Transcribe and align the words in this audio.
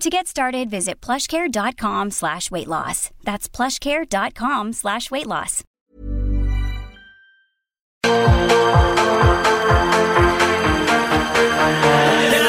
To 0.00 0.10
get 0.10 0.26
started, 0.26 0.68
visit 0.68 1.00
plushcare.com 1.00 2.10
slash 2.10 2.50
weight 2.50 2.68
loss. 2.68 3.10
That's 3.24 3.48
plushcare.com 3.48 4.74
slash 4.74 5.10
weight 5.10 5.26
loss. 5.26 5.64
Now 8.04 8.12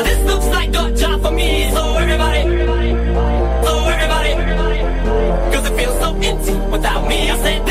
this 0.03 0.23
looks 0.25 0.45
like 0.47 0.69
a 0.69 0.93
job 0.93 1.21
for 1.21 1.31
me, 1.31 1.69
so 1.71 1.93
everybody, 1.95 2.41
so 3.63 3.85
everybody, 3.95 4.33
cause 5.55 5.65
it 5.69 5.77
feels 5.77 5.97
so 5.99 6.13
empty 6.15 6.53
without 6.69 7.07
me. 7.07 7.31
I 7.31 7.37
said 7.37 7.65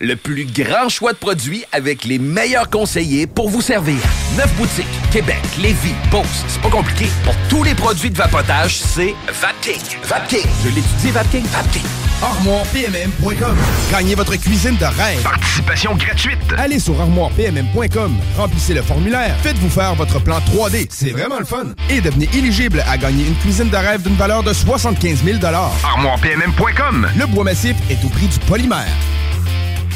Le 0.00 0.14
plus 0.14 0.46
grand 0.46 0.88
choix 0.88 1.12
de 1.12 1.18
produits 1.18 1.62
avec 1.72 2.04
les 2.04 2.18
meilleurs 2.18 2.70
conseillers 2.70 3.26
pour 3.26 3.50
vous 3.50 3.60
servir. 3.60 3.98
Neuf 4.34 4.50
boutiques, 4.56 4.86
Québec, 5.10 5.42
Lévis, 5.60 5.92
Beauce, 6.10 6.44
c'est 6.48 6.62
pas 6.62 6.70
compliqué. 6.70 7.04
Pour 7.22 7.34
tous 7.50 7.62
les 7.62 7.74
produits 7.74 8.10
de 8.10 8.16
vapotage, 8.16 8.78
c'est 8.78 9.14
Vapking. 9.28 9.98
Vapking. 10.04 10.48
Je 10.64 10.68
l'étudie, 10.68 11.10
Vapking. 11.10 11.44
Vapking. 11.44 11.82
ArmoirePMM.com. 12.22 13.58
Gagnez 13.90 14.14
votre 14.14 14.36
cuisine 14.36 14.76
de 14.76 14.86
rêve. 14.86 15.22
Participation 15.22 15.96
gratuite. 15.96 16.38
Allez 16.56 16.78
sur 16.78 16.98
ArmoirePMM.com. 16.98 18.16
Remplissez 18.38 18.72
le 18.72 18.80
formulaire. 18.80 19.36
Faites-vous 19.42 19.68
faire 19.68 19.94
votre 19.96 20.18
plan 20.20 20.38
3D. 20.38 20.86
C'est 20.88 21.10
vraiment 21.10 21.38
le 21.38 21.44
fun. 21.44 21.66
Et 21.90 22.00
devenez 22.00 22.30
éligible 22.32 22.82
à 22.88 22.96
gagner 22.96 23.26
une 23.26 23.36
cuisine 23.36 23.68
de 23.68 23.76
rêve 23.76 24.00
d'une 24.00 24.16
valeur 24.16 24.42
de 24.42 24.54
75 24.54 25.24
000 25.24 25.44
ArmoirePMM.com. 25.44 27.08
Le 27.18 27.26
bois 27.26 27.44
massif 27.44 27.76
est 27.90 28.02
au 28.02 28.08
prix 28.08 28.28
du 28.28 28.38
polymère. 28.38 28.88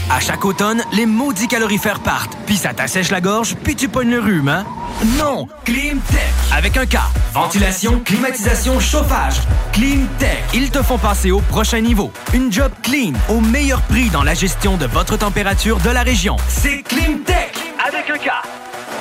À 0.08 0.20
chaque 0.20 0.44
automne, 0.44 0.84
les 0.92 1.04
maudits 1.04 1.48
calorifères 1.48 1.98
partent, 1.98 2.36
puis 2.46 2.56
ça 2.56 2.72
t'assèche 2.72 3.10
la 3.10 3.20
gorge, 3.20 3.56
puis 3.64 3.75
tu 3.75 3.88
pognes 3.88 4.10
le 4.10 4.20
rhume, 4.20 4.48
hein? 4.48 4.64
Non! 5.18 5.48
Climtech! 5.64 6.20
Avec 6.52 6.76
un 6.76 6.86
K. 6.86 6.98
Ventilation, 7.34 8.00
climatisation, 8.04 8.78
chauffage. 8.78 9.34
Climtech. 9.72 10.44
Ils 10.54 10.70
te 10.70 10.80
font 10.82 10.98
passer 10.98 11.32
au 11.32 11.40
prochain 11.40 11.80
niveau. 11.80 12.12
Une 12.34 12.52
job 12.52 12.70
clean, 12.84 13.14
au 13.28 13.40
meilleur 13.40 13.82
prix 13.82 14.08
dans 14.08 14.22
la 14.22 14.34
gestion 14.34 14.76
de 14.76 14.86
votre 14.86 15.16
température 15.16 15.78
de 15.78 15.90
la 15.90 16.02
région. 16.02 16.36
C'est 16.48 16.82
Climtech! 16.84 17.54
Avec 17.84 18.08
un 18.08 18.18
K. 18.18 18.30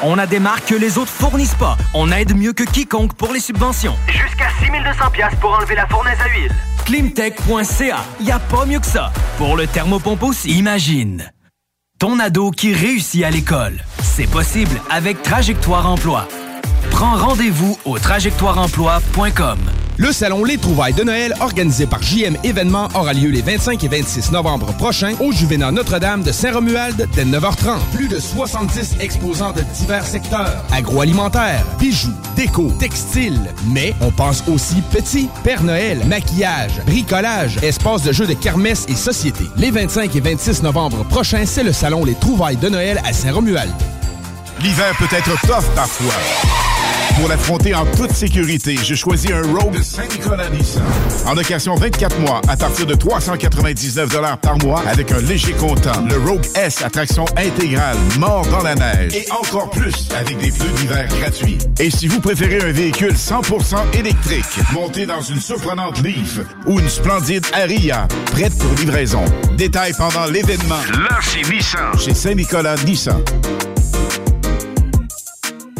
On 0.01 0.17
a 0.17 0.25
des 0.25 0.39
marques 0.39 0.65
que 0.65 0.75
les 0.75 0.97
autres 0.97 1.11
fournissent 1.11 1.55
pas. 1.55 1.77
On 1.93 2.11
aide 2.11 2.35
mieux 2.35 2.53
que 2.53 2.63
quiconque 2.63 3.13
pour 3.13 3.31
les 3.31 3.39
subventions. 3.39 3.95
Jusqu'à 4.07 4.49
6200 4.59 5.11
pièces 5.11 5.35
pour 5.39 5.53
enlever 5.53 5.75
la 5.75 5.85
fournaise 5.85 6.17
à 6.19 6.29
huile. 6.29 6.51
Climtech.ca, 6.85 7.97
y 8.21 8.31
a 8.31 8.39
pas 8.39 8.65
mieux 8.65 8.79
que 8.79 8.85
ça. 8.85 9.11
Pour 9.37 9.57
le 9.57 9.67
thermopompe 9.67 10.23
aussi, 10.23 10.51
imagine. 10.51 11.29
Ton 11.99 12.19
ado 12.19 12.51
qui 12.51 12.73
réussit 12.73 13.23
à 13.25 13.29
l'école. 13.29 13.83
C'est 14.01 14.29
possible 14.29 14.79
avec 14.89 15.21
Trajectoire 15.23 15.89
Emploi. 15.89 16.27
Prends 16.91 17.17
rendez-vous 17.17 17.77
au 17.83 17.99
trajectoireemploi.com. 17.99 19.59
Le 19.97 20.11
salon 20.11 20.43
Les 20.43 20.57
Trouvailles 20.57 20.93
de 20.93 21.03
Noël, 21.03 21.33
organisé 21.39 21.85
par 21.85 22.03
JM 22.03 22.35
Événements, 22.43 22.89
aura 22.95 23.13
lieu 23.13 23.29
les 23.29 23.41
25 23.41 23.81
et 23.81 23.87
26 23.87 24.31
novembre 24.31 24.73
prochains 24.73 25.13
au 25.21 25.31
Juvénat 25.31 25.71
Notre-Dame 25.71 26.21
de 26.21 26.33
Saint-Romuald 26.33 27.07
dès 27.15 27.23
9h30. 27.23 27.77
Plus 27.93 28.09
de 28.09 28.19
70 28.19 28.97
exposants 28.99 29.53
de 29.53 29.61
divers 29.61 30.05
secteurs. 30.05 30.65
Agroalimentaire, 30.73 31.63
bijoux, 31.79 32.11
déco, 32.35 32.73
textile. 32.77 33.39
Mais 33.69 33.95
on 34.01 34.11
pense 34.11 34.43
aussi 34.49 34.81
petit, 34.91 35.29
Père 35.45 35.63
Noël, 35.63 36.05
maquillage, 36.05 36.81
bricolage, 36.85 37.57
espace 37.63 38.03
de 38.03 38.11
jeux 38.11 38.27
de 38.27 38.33
kermesse 38.33 38.85
et 38.89 38.95
société. 38.95 39.45
Les 39.55 39.71
25 39.71 40.13
et 40.13 40.19
26 40.19 40.61
novembre 40.63 41.05
prochains, 41.05 41.45
c'est 41.45 41.63
le 41.63 41.71
salon 41.71 42.03
Les 42.03 42.15
Trouvailles 42.15 42.57
de 42.57 42.67
Noël 42.67 43.01
à 43.05 43.13
Saint-Romuald. 43.13 43.71
L'hiver 44.59 44.93
peut 44.99 45.15
être 45.15 45.39
tough 45.41 45.73
parfois. 45.73 46.15
Pour 47.15 47.29
l'affronter 47.29 47.73
en 47.73 47.85
toute 47.85 48.11
sécurité, 48.11 48.75
j'ai 48.83 48.95
choisi 48.95 49.31
un 49.31 49.41
Rogue 49.41 49.77
de 49.77 49.81
Saint-Nicolas 49.81 50.49
Nissan. 50.49 50.83
En 51.25 51.33
location 51.33 51.75
24 51.75 52.19
mois 52.19 52.41
à 52.49 52.57
partir 52.57 52.85
de 52.85 52.93
399 52.93 54.37
par 54.41 54.57
mois 54.57 54.83
avec 54.85 55.11
un 55.13 55.21
léger 55.21 55.53
comptant. 55.53 56.03
Le 56.09 56.17
Rogue 56.17 56.45
S 56.55 56.81
à 56.83 56.89
traction 56.89 57.23
intégrale, 57.37 57.97
mort 58.19 58.45
dans 58.47 58.61
la 58.61 58.75
neige. 58.75 59.15
Et 59.15 59.25
encore 59.31 59.69
plus 59.69 60.09
avec 60.17 60.37
des 60.39 60.51
pneus 60.51 60.71
d'hiver 60.77 61.07
gratuits. 61.19 61.57
Et 61.79 61.89
si 61.89 62.07
vous 62.07 62.19
préférez 62.19 62.61
un 62.61 62.73
véhicule 62.73 63.13
100% 63.13 63.97
électrique, 63.97 64.45
monté 64.73 65.05
dans 65.05 65.21
une 65.21 65.39
surprenante 65.39 66.01
Leaf 66.03 66.39
ou 66.65 66.79
une 66.79 66.89
splendide 66.89 67.45
Aria, 67.53 68.07
prête 68.31 68.57
pour 68.57 68.73
livraison. 68.73 69.23
Détails 69.57 69.93
pendant 69.97 70.25
l'événement. 70.25 70.81
Là, 70.91 71.19
c'est 71.21 71.49
Nissan. 71.49 71.97
Chez 71.97 72.13
Saint-Nicolas 72.13 72.75
Nissan. 72.85 73.21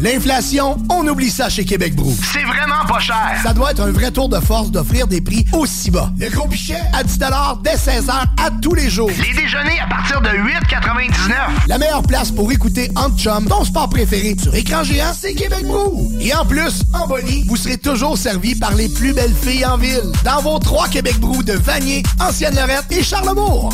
L'inflation, 0.02 0.78
on 0.90 1.08
oublie 1.08 1.30
ça 1.30 1.48
chez 1.48 1.64
Québec 1.64 1.96
Brou. 1.96 2.14
C'est 2.34 2.44
vraiment 2.44 2.86
pas 2.86 3.00
cher. 3.00 3.40
Ça 3.42 3.54
doit 3.54 3.72
être 3.72 3.82
un 3.82 3.92
vrai 3.92 4.12
tour 4.12 4.28
de 4.28 4.40
force 4.42 4.70
d'offrir 4.70 5.08
des 5.08 5.22
prix 5.22 5.46
aussi 5.54 5.90
bas. 5.90 6.12
Le 6.20 6.30
gros 6.30 6.48
pichet? 6.50 6.78
À 6.94 7.04
10 7.04 7.18
dès 7.64 7.76
16h 7.76 8.12
à 8.12 8.52
tous 8.62 8.74
les 8.74 8.90
jours. 8.90 9.10
Les 9.10 9.34
déjeuners 9.34 9.80
à 9.80 9.88
partir 9.88 10.20
de 10.22 10.30
8,99. 10.30 11.34
La 11.68 11.78
meilleure 11.78 12.04
place 12.04 12.30
pour 12.30 12.52
écouter 12.52 12.92
Antchum, 12.98 13.46
ton 13.48 13.64
sport 13.64 13.88
préféré 13.90 14.36
sur 14.38 14.54
écran 14.54 14.84
géant, 14.84 15.14
c'est 15.18 15.34
Québec 15.34 15.64
Brou. 15.66 16.12
Et 16.20 16.36
en 16.36 16.46
plus, 16.46 16.84
en 16.94 17.08
Bonnie, 17.08 17.46
vous 17.48 17.56
serez 17.56 17.78
toujours 17.78 18.18
servi 18.18 18.54
par 18.56 18.76
les 18.76 18.90
plus 18.90 19.14
belles 19.14 19.34
filles 19.34 19.66
en 19.66 19.78
ville. 19.78 20.12
Dans 20.26 20.42
vos 20.42 20.60
trois 20.60 20.90
Québec 20.90 21.18
Brou 21.20 21.42
de 21.42 21.54
Vanier, 21.54 22.04
Ancienne-Lorette 22.20 22.92
et 22.92 23.02
Charlebourg. 23.02 23.70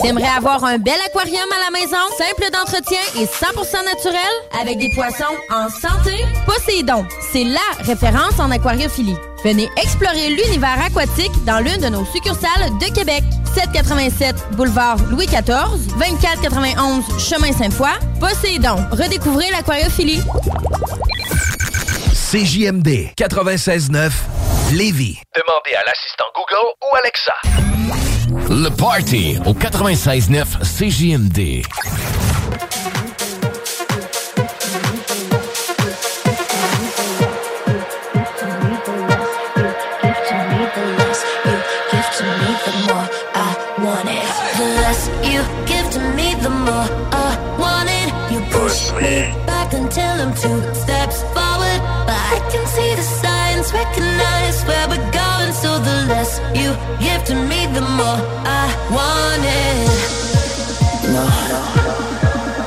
T'aimerais 0.00 0.28
avoir 0.36 0.64
un 0.64 0.78
bel 0.78 0.94
aquarium 1.06 1.48
à 1.52 1.70
la 1.70 1.78
maison, 1.78 1.98
simple 2.16 2.50
d'entretien 2.50 3.00
et 3.16 3.26
100% 3.26 3.84
naturel, 3.84 4.32
avec 4.60 4.78
des 4.78 4.88
poissons 4.94 5.24
en 5.50 5.68
santé? 5.68 6.24
Poséidon, 6.46 7.04
c'est 7.32 7.44
LA 7.44 7.60
référence 7.80 8.38
en 8.38 8.50
aquariophilie. 8.50 9.16
Venez 9.44 9.68
explorer 9.76 10.30
l'univers 10.30 10.80
aquatique 10.82 11.32
dans 11.44 11.58
l'une 11.58 11.78
de 11.78 11.88
nos 11.88 12.04
succursales 12.06 12.70
de 12.80 12.94
Québec. 12.94 13.22
787 13.54 14.34
boulevard 14.52 14.96
Louis 15.10 15.26
XIV, 15.26 15.86
2491 15.98 17.04
chemin 17.18 17.52
Sainte-Foy. 17.52 17.90
Poséidon, 18.18 18.76
redécouvrez 18.92 19.50
l'aquariophilie. 19.50 20.22
CJMD 22.30 23.12
96.9 23.18 24.10
Lévis. 24.72 25.20
Demandez 25.34 25.74
à 25.74 25.84
l'assistant 25.84 26.24
Google 26.34 26.72
ou 26.82 26.96
Alexa. 26.96 28.11
Le 28.48 28.68
Party 28.68 29.36
au 29.46 29.54
96.9 29.54 30.62
CJMD. 30.62 31.62
Back 49.46 49.72
until 49.74 50.04
I'm 50.04 50.32
two 50.34 50.74
steps 50.74 51.22
forward, 51.34 51.80
but 52.06 52.16
I 52.16 52.38
can 52.50 52.66
see 52.66 52.94
the 52.94 53.02
signs, 53.02 53.72
recognize 53.72 54.21
give 57.00 57.24
to 57.24 57.34
me, 57.34 57.66
the 57.72 57.80
more 57.80 58.20
I 58.46 58.66
want 58.90 59.44
it. 59.44 59.88
No, 61.12 61.22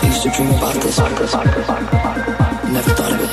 I 0.02 0.06
used 0.06 0.24
to 0.24 0.30
dream 0.30 0.52
about 0.52 0.76
this. 0.76 0.98
Never 2.76 2.92
thought 2.94 3.12
of 3.14 3.22
it. 3.22 3.25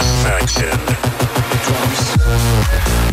satisfaction. 0.00 0.78
Drums. 1.64 3.07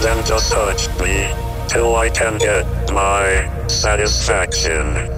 Then 0.00 0.24
to 0.24 0.38
touch 0.38 0.88
me 0.98 1.28
till 1.68 1.94
I 1.94 2.08
can 2.08 2.38
get 2.38 2.64
my 2.90 3.66
satisfaction. 3.68 5.09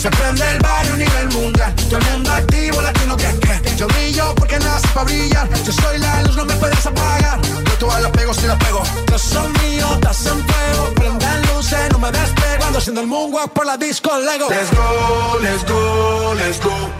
Se 0.00 0.10
prende 0.12 0.50
el 0.50 0.58
barrio 0.60 0.94
a 0.94 0.96
nivel 0.96 1.28
mundial, 1.28 1.74
todo 1.74 1.98
el 1.98 2.04
mundo 2.12 2.32
activo, 2.32 2.80
latino 2.80 3.18
que 3.18 3.26
que, 3.38 3.76
yo 3.76 3.86
brillo 3.86 4.34
porque 4.34 4.58
nace 4.58 4.88
para 4.94 5.04
brillar, 5.04 5.46
yo 5.62 5.72
soy 5.72 5.98
la 5.98 6.22
luz, 6.22 6.36
no 6.36 6.46
me 6.46 6.54
puedes 6.54 6.86
apagar, 6.86 7.38
yo 7.42 7.72
todas 7.78 8.00
las 8.00 8.10
pego 8.12 8.32
si 8.32 8.46
las 8.46 8.56
pego, 8.56 8.82
yo 9.10 9.18
son 9.18 9.52
míos, 9.62 9.90
estás 9.92 10.24
en 10.24 10.42
fuego, 10.42 10.94
prendan 10.94 11.42
luces, 11.48 11.92
no 11.92 11.98
me 11.98 12.10
despego, 12.12 12.64
ando 12.64 12.78
haciendo 12.78 13.02
el 13.02 13.08
moonwalk 13.08 13.52
por 13.52 13.66
la 13.66 13.76
disco 13.76 14.10
Lego. 14.16 14.48
Let's 14.48 14.70
go, 14.70 15.38
let's 15.42 15.64
go, 15.70 16.34
let's 16.34 16.60
go. 16.64 16.90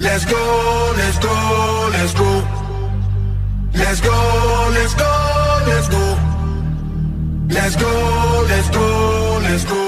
Let's 0.00 0.26
go, 0.26 0.94
let's 0.96 1.18
go, 1.20 1.90
let's 1.92 2.14
go. 2.14 2.42
Let's 3.74 4.00
go, 4.00 4.70
let's 4.74 4.94
go, 4.96 5.14
let's 5.68 5.88
go. 5.88 6.18
Let's 7.48 7.76
go, 7.76 8.46
let's 8.48 8.70
go, 8.70 9.40
let's 9.44 9.64
go. 9.64 9.87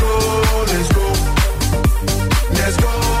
Let's 2.61 2.77
go, 2.77 3.20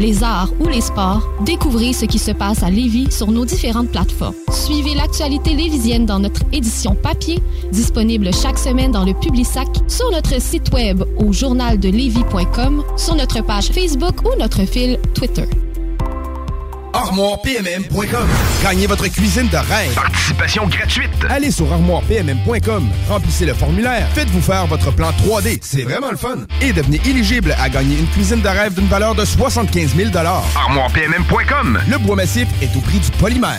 les 0.00 0.24
arts 0.24 0.50
ou 0.58 0.66
les 0.66 0.80
sports, 0.80 1.28
découvrez 1.44 1.92
ce 1.92 2.06
qui 2.06 2.18
se 2.18 2.30
passe 2.30 2.62
à 2.62 2.70
Lévis 2.70 3.12
sur 3.12 3.30
nos 3.30 3.44
différentes 3.44 3.90
plateformes. 3.90 4.34
Suivez 4.50 4.94
l'actualité 4.94 5.54
lévisienne 5.54 6.06
dans 6.06 6.18
notre 6.18 6.40
édition 6.52 6.94
papier, 6.94 7.38
disponible 7.70 8.32
chaque 8.32 8.58
semaine 8.58 8.92
dans 8.92 9.04
le 9.04 9.12
Publisac, 9.12 9.68
sur 9.88 10.10
notre 10.10 10.40
site 10.40 10.72
web 10.72 11.04
au 11.18 11.32
journaldelevis.com, 11.32 12.82
sur 12.96 13.14
notre 13.14 13.44
page 13.44 13.68
Facebook 13.68 14.22
ou 14.24 14.38
notre 14.38 14.64
fil 14.64 14.98
Twitter. 15.14 15.44
ArmoirePMM.com. 17.10 18.28
Gagnez 18.62 18.86
votre 18.86 19.08
cuisine 19.08 19.48
de 19.48 19.56
rêve. 19.56 19.92
Participation 19.94 20.68
gratuite. 20.68 21.10
Allez 21.28 21.50
sur 21.50 21.72
ArmoirePMM.com. 21.72 22.88
Remplissez 23.08 23.46
le 23.46 23.54
formulaire. 23.54 24.08
Faites-vous 24.14 24.40
faire 24.40 24.66
votre 24.68 24.92
plan 24.92 25.10
3D. 25.10 25.58
C'est 25.60 25.82
vraiment 25.82 26.12
le 26.12 26.16
fun. 26.16 26.36
Et 26.60 26.72
devenez 26.72 27.00
éligible 27.04 27.56
à 27.60 27.68
gagner 27.68 27.98
une 27.98 28.06
cuisine 28.06 28.40
de 28.40 28.48
rêve 28.48 28.74
d'une 28.74 28.86
valeur 28.86 29.16
de 29.16 29.24
75 29.24 29.96
000 29.96 30.10
ArmoirePMM.com. 30.14 31.80
Le 31.90 31.98
bois 31.98 32.14
massif 32.14 32.46
est 32.62 32.76
au 32.76 32.80
prix 32.80 33.00
du 33.00 33.10
polymère. 33.18 33.58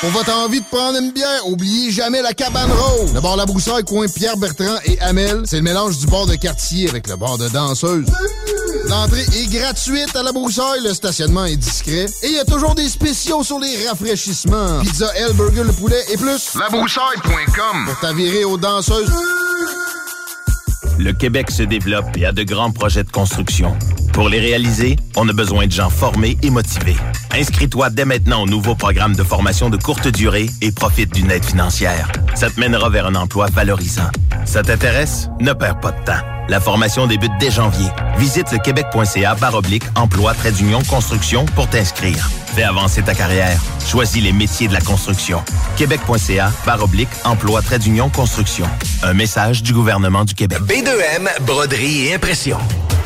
Pour 0.00 0.08
votre 0.10 0.32
envie 0.34 0.60
de 0.60 0.64
prendre 0.64 0.98
une 0.98 1.12
bière, 1.12 1.46
oubliez 1.46 1.90
jamais 1.90 2.22
la 2.22 2.32
cabane 2.32 2.70
rose. 2.72 3.12
Le 3.12 3.20
bar 3.20 3.36
La 3.36 3.44
Broussaille, 3.44 3.84
coin 3.84 4.06
Pierre 4.08 4.38
Bertrand 4.38 4.78
et 4.86 4.98
Amel, 5.00 5.42
c'est 5.44 5.56
le 5.56 5.62
mélange 5.62 5.98
du 5.98 6.06
bar 6.06 6.24
de 6.24 6.36
quartier 6.36 6.88
avec 6.88 7.06
le 7.06 7.16
bar 7.16 7.36
de 7.36 7.48
danseuse. 7.50 8.06
L'entrée 8.88 9.26
est 9.36 9.52
gratuite 9.52 10.16
à 10.16 10.22
La 10.22 10.32
Broussaille, 10.32 10.80
le 10.82 10.94
stationnement 10.94 11.44
est 11.44 11.56
discret 11.56 12.06
et 12.22 12.28
il 12.28 12.32
y 12.32 12.38
a 12.38 12.46
toujours 12.46 12.74
des 12.74 12.88
spéciaux 12.88 13.44
sur 13.44 13.58
les 13.58 13.86
rafraîchissements. 13.88 14.80
Pizza 14.80 15.14
L, 15.16 15.34
burger, 15.34 15.64
le 15.64 15.72
poulet 15.72 16.02
et 16.10 16.16
plus. 16.16 16.54
Labroussaille.com. 16.58 17.84
Pour 17.84 18.00
t'avirer 18.00 18.44
aux 18.44 18.56
danseuses. 18.56 19.12
Le 20.98 21.12
Québec 21.12 21.50
se 21.50 21.62
développe 21.62 22.16
et 22.16 22.24
a 22.24 22.32
de 22.32 22.42
grands 22.42 22.70
projets 22.70 23.04
de 23.04 23.10
construction. 23.10 23.76
Pour 24.20 24.28
les 24.28 24.38
réaliser, 24.38 24.96
on 25.16 25.26
a 25.30 25.32
besoin 25.32 25.66
de 25.66 25.72
gens 25.72 25.88
formés 25.88 26.36
et 26.42 26.50
motivés. 26.50 26.96
Inscris-toi 27.34 27.88
dès 27.88 28.04
maintenant 28.04 28.42
au 28.42 28.46
nouveau 28.46 28.74
programme 28.74 29.16
de 29.16 29.22
formation 29.22 29.70
de 29.70 29.78
courte 29.78 30.08
durée 30.08 30.50
et 30.60 30.72
profite 30.72 31.14
d'une 31.14 31.30
aide 31.30 31.42
financière. 31.42 32.12
Ça 32.34 32.50
te 32.50 32.60
mènera 32.60 32.90
vers 32.90 33.06
un 33.06 33.14
emploi 33.14 33.46
valorisant. 33.50 34.10
Ça 34.44 34.62
t'intéresse? 34.62 35.30
Ne 35.40 35.54
perds 35.54 35.80
pas 35.80 35.92
de 35.92 36.04
temps. 36.04 36.20
La 36.50 36.60
formation 36.60 37.06
débute 37.06 37.32
dès 37.40 37.50
janvier. 37.50 37.88
Visite 38.18 38.52
le 38.52 38.58
québec.ca 38.58 39.36
oblique 39.54 39.84
emploi 39.94 40.34
trait 40.34 40.52
d'union 40.52 40.82
construction 40.82 41.46
pour 41.54 41.70
t'inscrire. 41.70 42.28
Fais 42.54 42.64
avancer 42.64 43.02
ta 43.02 43.14
carrière. 43.14 43.58
Choisis 43.86 44.22
les 44.22 44.32
métiers 44.32 44.68
de 44.68 44.74
la 44.74 44.82
construction. 44.82 45.42
Québec.ca 45.78 46.52
oblique 46.82 47.08
emploi 47.24 47.62
trait 47.62 47.78
d'union 47.78 48.10
construction. 48.10 48.66
Un 49.02 49.14
message 49.14 49.62
du 49.62 49.72
gouvernement 49.72 50.26
du 50.26 50.34
Québec. 50.34 50.58
B2M, 50.66 51.42
broderie 51.46 52.08
et 52.08 52.14
impression. 52.14 52.58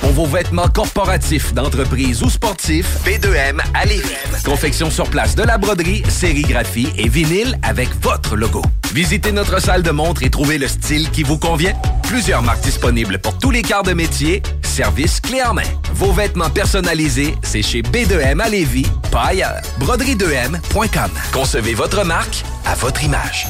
Pour 0.04 0.12
vos 0.12 0.26
vêtements 0.26 0.68
corporatifs, 1.04 1.52
d'entreprise 1.52 2.22
ou 2.22 2.30
sportifs, 2.30 2.98
B2M 3.04 3.60
à 3.74 3.84
Lévis. 3.84 4.08
Confection 4.42 4.90
sur 4.90 5.10
place 5.10 5.34
de 5.34 5.42
la 5.42 5.58
broderie, 5.58 6.02
sérigraphie 6.08 6.88
et 6.96 7.08
vinyle 7.08 7.58
avec 7.62 7.90
votre 8.00 8.36
logo. 8.36 8.62
Visitez 8.94 9.30
notre 9.30 9.60
salle 9.60 9.82
de 9.82 9.90
montre 9.90 10.22
et 10.22 10.30
trouvez 10.30 10.56
le 10.56 10.66
style 10.66 11.10
qui 11.10 11.22
vous 11.22 11.36
convient. 11.36 11.74
Plusieurs 12.04 12.40
marques 12.40 12.62
disponibles 12.62 13.18
pour 13.18 13.36
tous 13.36 13.50
les 13.50 13.60
quarts 13.60 13.82
de 13.82 13.92
métier. 13.92 14.42
Service 14.62 15.20
clé 15.20 15.42
en 15.42 15.52
main. 15.52 15.62
Vos 15.92 16.12
vêtements 16.12 16.48
personnalisés, 16.48 17.34
c'est 17.42 17.62
chez 17.62 17.82
B2M 17.82 18.40
à 18.40 18.48
Lévis, 18.48 18.86
pas 19.10 19.24
ailleurs. 19.26 19.60
Broderie2M.com. 19.80 21.10
Concevez 21.32 21.74
votre 21.74 22.02
marque 22.04 22.44
à 22.64 22.74
votre 22.76 23.04
image. 23.04 23.46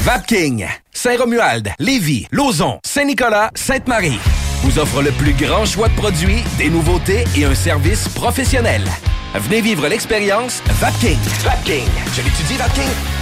Vapking, 0.00 0.66
Saint-Romuald, 0.92 1.70
Lévis, 1.78 2.26
Lauson, 2.32 2.80
Saint-Nicolas, 2.84 3.50
Sainte-Marie 3.54 4.18
vous 4.62 4.78
offre 4.78 5.02
le 5.02 5.10
plus 5.12 5.32
grand 5.32 5.64
choix 5.64 5.88
de 5.88 5.94
produits, 5.94 6.42
des 6.56 6.70
nouveautés 6.70 7.24
et 7.36 7.44
un 7.44 7.54
service 7.54 8.08
professionnel. 8.08 8.84
Venez 9.34 9.60
vivre 9.60 9.86
l'expérience 9.88 10.62
Vapking. 10.80 11.18
Vapking. 11.44 11.84
Je 12.14 12.22
l'étudie, 12.22 12.56
Vapking. 12.56 13.17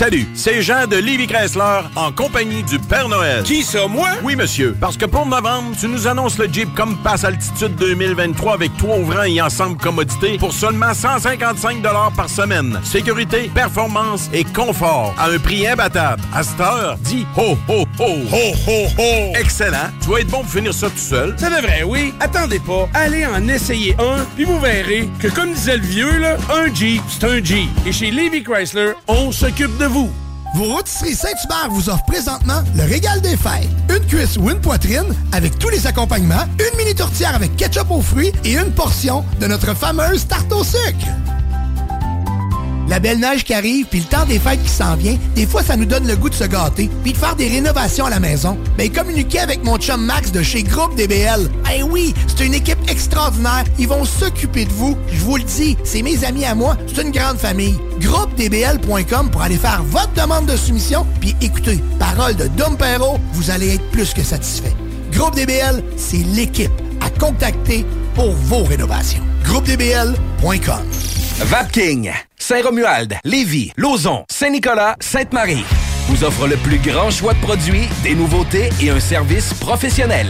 Salut, 0.00 0.26
c'est 0.32 0.62
Jean 0.62 0.86
de 0.86 0.96
Livy 0.96 1.26
Chrysler 1.26 1.82
en 1.94 2.10
compagnie 2.10 2.62
du 2.62 2.78
Père 2.78 3.06
Noël. 3.06 3.42
Qui 3.42 3.62
ça, 3.62 3.86
moi? 3.86 4.08
Oui, 4.22 4.34
monsieur. 4.34 4.74
Parce 4.80 4.96
que 4.96 5.04
pour 5.04 5.26
novembre, 5.26 5.76
tu 5.78 5.88
nous 5.88 6.06
annonces 6.06 6.38
le 6.38 6.50
Jeep 6.50 6.74
Compass 6.74 7.22
Altitude 7.22 7.76
2023 7.76 8.54
avec 8.54 8.74
trois 8.78 8.96
ouvrants 8.96 9.24
et 9.24 9.42
ensemble 9.42 9.76
commodité 9.76 10.38
pour 10.38 10.54
seulement 10.54 10.94
155 10.94 11.82
par 12.16 12.30
semaine. 12.30 12.80
Sécurité, 12.82 13.50
performance 13.54 14.30
et 14.32 14.42
confort 14.42 15.14
à 15.18 15.28
un 15.28 15.38
prix 15.38 15.66
imbattable. 15.66 16.22
À 16.34 16.44
cette 16.44 16.60
heure, 16.60 16.96
dis 17.02 17.26
ho, 17.36 17.58
ho, 17.68 17.84
ho. 17.98 18.06
Ho, 18.32 18.54
ho, 18.68 18.86
ho. 18.96 19.32
Excellent. 19.38 19.90
Tu 20.02 20.08
vas 20.08 20.20
être 20.20 20.30
bon 20.30 20.40
pour 20.40 20.50
finir 20.50 20.72
ça 20.72 20.88
tout 20.88 20.96
seul. 20.96 21.34
Ça 21.36 21.50
devrait, 21.50 21.82
oui. 21.82 22.14
Attendez 22.20 22.60
pas. 22.60 22.88
Allez 22.94 23.26
en 23.26 23.46
essayer 23.48 23.94
un, 23.98 24.24
puis 24.34 24.44
vous 24.44 24.60
verrez 24.60 25.10
que, 25.18 25.28
comme 25.28 25.52
disait 25.52 25.76
le 25.76 25.84
vieux, 25.84 26.18
là, 26.20 26.38
un 26.54 26.74
Jeep, 26.74 27.02
c'est 27.06 27.24
un 27.24 27.44
Jeep. 27.44 27.68
Et 27.84 27.92
chez 27.92 28.10
Livy 28.10 28.42
Chrysler, 28.42 28.92
on 29.06 29.30
s'occupe 29.30 29.76
de 29.76 29.89
vous. 29.90 30.10
Vos 30.54 30.64
rôtisseries 30.64 31.14
Saint-Hubert 31.14 31.68
vous 31.70 31.88
offrent 31.88 32.04
présentement 32.06 32.62
le 32.74 32.82
régal 32.84 33.20
des 33.20 33.36
fêtes. 33.36 33.68
Une 33.88 34.04
cuisse 34.06 34.36
ou 34.36 34.50
une 34.50 34.60
poitrine 34.60 35.14
avec 35.32 35.58
tous 35.58 35.68
les 35.68 35.86
accompagnements, 35.86 36.44
une 36.58 36.78
mini 36.78 36.94
tourtière 36.94 37.34
avec 37.34 37.56
ketchup 37.56 37.90
aux 37.90 38.02
fruits 38.02 38.32
et 38.44 38.56
une 38.56 38.72
portion 38.72 39.24
de 39.40 39.46
notre 39.46 39.74
fameuse 39.74 40.26
tarte 40.26 40.52
au 40.52 40.64
sucre. 40.64 41.06
La 42.90 42.98
belle 42.98 43.20
neige 43.20 43.44
qui 43.44 43.54
arrive, 43.54 43.86
puis 43.86 44.00
le 44.00 44.04
temps 44.04 44.24
des 44.26 44.40
fêtes 44.40 44.60
qui 44.64 44.68
s'en 44.68 44.96
vient, 44.96 45.16
des 45.36 45.46
fois, 45.46 45.62
ça 45.62 45.76
nous 45.76 45.84
donne 45.84 46.08
le 46.08 46.16
goût 46.16 46.28
de 46.28 46.34
se 46.34 46.42
gâter, 46.42 46.90
puis 47.04 47.12
de 47.12 47.16
faire 47.16 47.36
des 47.36 47.46
rénovations 47.46 48.06
à 48.06 48.10
la 48.10 48.18
maison. 48.18 48.58
Ben, 48.76 48.90
communiquez 48.90 49.38
avec 49.38 49.62
mon 49.62 49.78
chum 49.78 50.04
Max 50.04 50.32
de 50.32 50.42
chez 50.42 50.64
Groupe 50.64 50.96
DBL. 50.96 51.48
Eh 51.72 51.84
oui, 51.84 52.12
c'est 52.26 52.44
une 52.44 52.54
équipe 52.54 52.80
extraordinaire. 52.90 53.62
Ils 53.78 53.86
vont 53.86 54.04
s'occuper 54.04 54.64
de 54.64 54.72
vous. 54.72 54.98
Je 55.12 55.20
vous 55.20 55.36
le 55.36 55.44
dis, 55.44 55.76
c'est 55.84 56.02
mes 56.02 56.24
amis 56.24 56.44
à 56.44 56.56
moi. 56.56 56.76
C'est 56.92 57.02
une 57.02 57.12
grande 57.12 57.38
famille. 57.38 57.78
GroupeDBL.com 58.00 59.30
pour 59.30 59.42
aller 59.42 59.56
faire 59.56 59.84
votre 59.84 60.12
demande 60.14 60.46
de 60.46 60.56
soumission. 60.56 61.06
Puis 61.20 61.36
écoutez, 61.40 61.78
parole 62.00 62.34
de 62.34 62.48
Dom 62.48 62.76
Perrault, 62.76 63.20
vous 63.34 63.52
allez 63.52 63.74
être 63.74 63.90
plus 63.92 64.12
que 64.12 64.24
satisfait. 64.24 64.74
Groupe 65.12 65.36
DBL, 65.36 65.84
c'est 65.96 66.24
l'équipe 66.34 66.72
à 67.00 67.08
contacter 67.10 67.86
pour 68.16 68.32
vos 68.32 68.64
rénovations. 68.64 69.22
GroupeDBL.com 69.44 70.82
Vapking, 71.44 72.10
Saint-Romuald, 72.50 73.16
Lévis, 73.22 73.70
Lauson, 73.76 74.24
Saint-Nicolas, 74.28 74.96
Sainte-Marie 74.98 75.64
vous 76.08 76.24
offre 76.24 76.48
le 76.48 76.56
plus 76.56 76.78
grand 76.78 77.08
choix 77.08 77.32
de 77.32 77.38
produits, 77.38 77.88
des 78.02 78.16
nouveautés 78.16 78.70
et 78.82 78.90
un 78.90 78.98
service 78.98 79.54
professionnel. 79.54 80.26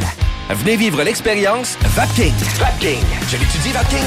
Venez 0.50 0.76
vivre 0.76 1.02
l'expérience 1.02 1.78
Vapking. 1.80 2.34
Vapking. 2.58 3.00
Je 3.26 3.38
l'étudie, 3.38 3.72
Vapking? 3.72 4.04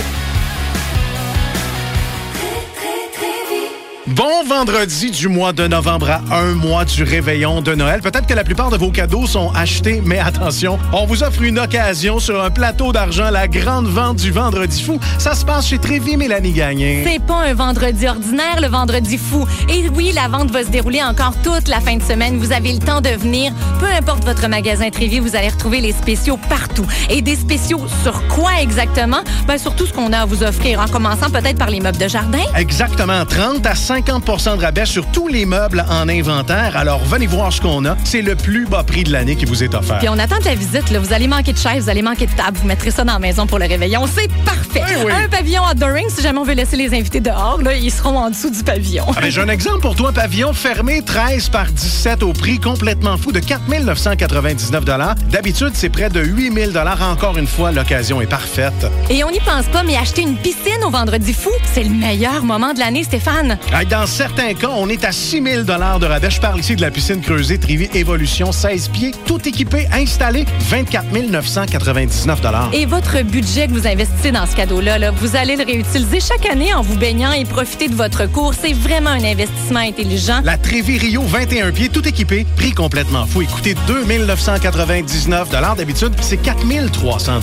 Bon 4.15 4.43
vendredi 4.47 5.09
du 5.09 5.27
mois 5.27 5.53
de 5.53 5.65
novembre 5.65 6.11
à 6.11 6.21
un 6.37 6.53
mois 6.53 6.85
du 6.85 7.01
réveillon 7.01 7.61
de 7.61 7.73
Noël. 7.73 7.99
Peut-être 8.01 8.27
que 8.27 8.35
la 8.35 8.43
plupart 8.43 8.69
de 8.69 8.77
vos 8.77 8.91
cadeaux 8.91 9.25
sont 9.25 9.51
achetés, 9.55 10.03
mais 10.05 10.19
attention, 10.19 10.77
on 10.91 11.07
vous 11.07 11.23
offre 11.23 11.41
une 11.41 11.57
occasion 11.57 12.19
sur 12.19 12.43
un 12.43 12.51
plateau 12.51 12.91
d'argent, 12.91 13.31
la 13.31 13.47
grande 13.47 13.87
vente 13.87 14.17
du 14.17 14.29
Vendredi 14.29 14.83
fou. 14.83 14.99
Ça 15.17 15.33
se 15.33 15.43
passe 15.43 15.67
chez 15.67 15.79
Trévi 15.79 16.15
Mélanie 16.15 16.51
Gagné. 16.51 17.03
C'est 17.07 17.23
pas 17.23 17.45
un 17.45 17.55
vendredi 17.55 18.07
ordinaire, 18.07 18.61
le 18.61 18.67
vendredi 18.67 19.17
fou. 19.17 19.47
Et 19.67 19.89
oui, 19.89 20.11
la 20.13 20.27
vente 20.27 20.51
va 20.51 20.63
se 20.63 20.69
dérouler 20.69 21.01
encore 21.01 21.33
toute 21.41 21.67
la 21.67 21.79
fin 21.79 21.97
de 21.97 22.03
semaine. 22.03 22.37
Vous 22.37 22.51
avez 22.51 22.73
le 22.73 22.79
temps 22.79 23.01
de 23.01 23.09
venir. 23.09 23.51
Peu 23.79 23.87
importe 23.87 24.25
votre 24.25 24.47
magasin 24.47 24.91
Trévi, 24.91 25.19
vous 25.19 25.35
allez 25.35 25.49
retrouver 25.49 25.81
les 25.81 25.91
spéciaux 25.91 26.37
partout. 26.49 26.85
Et 27.09 27.23
des 27.23 27.35
spéciaux 27.35 27.81
sur 28.03 28.27
quoi 28.27 28.51
exactement? 28.61 29.23
Ben, 29.47 29.57
sur 29.57 29.75
tout 29.75 29.87
ce 29.87 29.93
qu'on 29.93 30.13
a 30.13 30.19
à 30.19 30.25
vous 30.25 30.43
offrir, 30.43 30.81
en 30.81 30.87
commençant 30.87 31.31
peut-être 31.31 31.57
par 31.57 31.71
les 31.71 31.79
meubles 31.79 31.97
de 31.97 32.07
jardin. 32.07 32.43
Exactement, 32.55 33.25
30 33.25 33.65
à 33.65 33.73
50 33.73 34.02
de 34.05 34.61
rabais 34.61 34.85
sur 34.85 35.05
tous 35.07 35.27
les 35.27 35.45
meubles 35.45 35.85
en 35.89 36.09
inventaire. 36.09 36.75
Alors, 36.75 37.03
venez 37.05 37.25
voir 37.25 37.53
ce 37.53 37.61
qu'on 37.61 37.85
a. 37.85 37.95
C'est 38.03 38.21
le 38.21 38.35
plus 38.35 38.65
bas 38.65 38.83
prix 38.83 39.03
de 39.03 39.11
l'année 39.11 39.35
qui 39.35 39.45
vous 39.45 39.63
est 39.63 39.73
offert. 39.73 39.97
Puis 39.99 40.09
on 40.09 40.19
attend 40.19 40.39
de 40.39 40.45
la 40.45 40.55
visite. 40.55 40.91
Là. 40.91 40.99
Vous 40.99 41.13
allez 41.13 41.27
manquer 41.27 41.53
de 41.53 41.57
chaises, 41.57 41.85
vous 41.85 41.89
allez 41.89 42.01
manquer 42.01 42.25
de 42.25 42.31
table. 42.31 42.57
Vous 42.61 42.67
mettrez 42.67 42.91
ça 42.91 43.03
dans 43.03 43.13
la 43.13 43.19
maison 43.19 43.47
pour 43.47 43.59
le 43.59 43.65
réveillon. 43.65 44.05
C'est 44.07 44.29
parfait. 44.43 44.83
Eh 44.91 45.05
oui. 45.05 45.11
Un 45.11 45.29
pavillon 45.29 45.61
outdooring, 45.63 46.09
si 46.09 46.21
jamais 46.21 46.37
on 46.37 46.43
veut 46.43 46.53
laisser 46.53 46.75
les 46.75 46.93
invités 46.93 47.21
dehors, 47.21 47.59
là, 47.63 47.75
ils 47.75 47.91
seront 47.91 48.17
en 48.17 48.29
dessous 48.29 48.49
du 48.49 48.61
pavillon. 48.63 49.05
Ah 49.15 49.29
J'ai 49.29 49.41
un 49.41 49.47
exemple 49.47 49.79
pour 49.79 49.95
toi. 49.95 50.11
Pavillon 50.11 50.53
fermé 50.53 51.01
13 51.01 51.49
par 51.49 51.67
17 51.71 52.23
au 52.23 52.33
prix 52.33 52.59
complètement 52.59 53.17
fou 53.17 53.31
de 53.31 53.39
4 53.39 53.67
999 53.69 54.83
D'habitude, 55.29 55.71
c'est 55.73 55.89
près 55.89 56.09
de 56.09 56.21
8 56.21 56.71
000 56.73 56.77
Encore 57.09 57.37
une 57.37 57.47
fois, 57.47 57.71
l'occasion 57.71 58.21
est 58.21 58.27
parfaite. 58.27 58.85
Et 59.09 59.23
on 59.23 59.31
n'y 59.31 59.39
pense 59.39 59.65
pas, 59.71 59.83
mais 59.83 59.95
acheter 59.95 60.21
une 60.23 60.35
piscine 60.35 60.83
au 60.85 60.89
Vendredi 60.89 61.33
fou, 61.33 61.51
c'est 61.73 61.83
le 61.83 61.89
meilleur 61.89 62.43
moment 62.43 62.73
de 62.73 62.79
l'année, 62.79 63.03
Stéphane. 63.03 63.57
Ah, 63.73 63.82
Dans 63.89 64.05
certains 64.05 64.53
cas, 64.53 64.69
on 64.75 64.87
est 64.87 65.03
à 65.03 65.11
6 65.11 65.41
000 65.43 65.63
de 65.63 66.05
rabais. 66.05 66.29
Je 66.29 66.39
parle 66.39 66.59
ici 66.59 66.75
de 66.75 66.81
la 66.81 66.91
piscine 66.91 67.21
creusée 67.21 67.57
Trivi 67.57 67.89
Évolution 67.93 68.51
16 68.51 68.89
pieds, 68.89 69.11
tout 69.25 69.47
équipé, 69.47 69.87
installé, 69.91 70.45
24 70.69 71.11
999 71.11 72.39
Et 72.73 72.85
votre 72.85 73.21
budget 73.23 73.67
que 73.67 73.73
vous 73.73 73.87
investissez 73.87 74.31
dans 74.31 74.45
ce 74.45 74.55
cadeau-là, 74.55 74.99
là, 74.99 75.11
vous 75.11 75.35
allez 75.35 75.55
le 75.55 75.65
réutiliser 75.65 76.19
chaque 76.19 76.45
année 76.45 76.73
en 76.73 76.81
vous 76.81 76.97
baignant 76.97 77.31
et 77.31 77.45
profiter 77.45 77.87
de 77.87 77.95
votre 77.95 78.25
cours. 78.25 78.53
C'est 78.53 78.73
vraiment 78.73 79.09
un 79.09 79.23
investissement 79.23 79.81
intelligent. 79.81 80.41
La 80.43 80.57
Trévi 80.57 80.97
Rio 80.97 81.21
21 81.21 81.71
pieds, 81.71 81.89
tout 81.89 82.07
équipé, 82.07 82.45
prix 82.55 82.71
complètement 82.71 83.25
fou. 83.25 83.41
Écoutez, 83.41 83.75
2 83.87 84.05
999 84.25 85.49
D'habitude, 85.77 86.13
c'est 86.21 86.37
4 86.37 86.91
300 86.91 87.41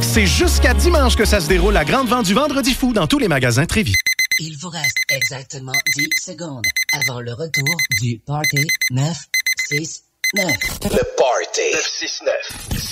C'est 0.00 0.26
jusqu'à 0.26 0.74
dimanche 0.74 1.16
que 1.16 1.24
ça 1.24 1.40
se 1.40 1.48
déroule, 1.48 1.74
la 1.74 1.84
grande 1.84 2.08
vente 2.08 2.26
du 2.26 2.34
Vendredi 2.34 2.72
fou 2.72 2.92
dans 2.92 3.06
tous 3.06 3.18
les 3.18 3.28
magasins 3.28 3.66
Trévi. 3.66 3.94
Il 4.38 4.56
vous 4.58 4.70
reste 4.70 4.96
exactement 5.10 5.72
10 5.96 6.08
secondes 6.20 6.64
avant 6.92 7.20
le 7.20 7.32
retour 7.32 7.76
du 8.00 8.18
Party 8.26 8.66
969. 8.90 10.46
Le 10.84 11.16
Party 11.16 11.60
969. 11.74 12.34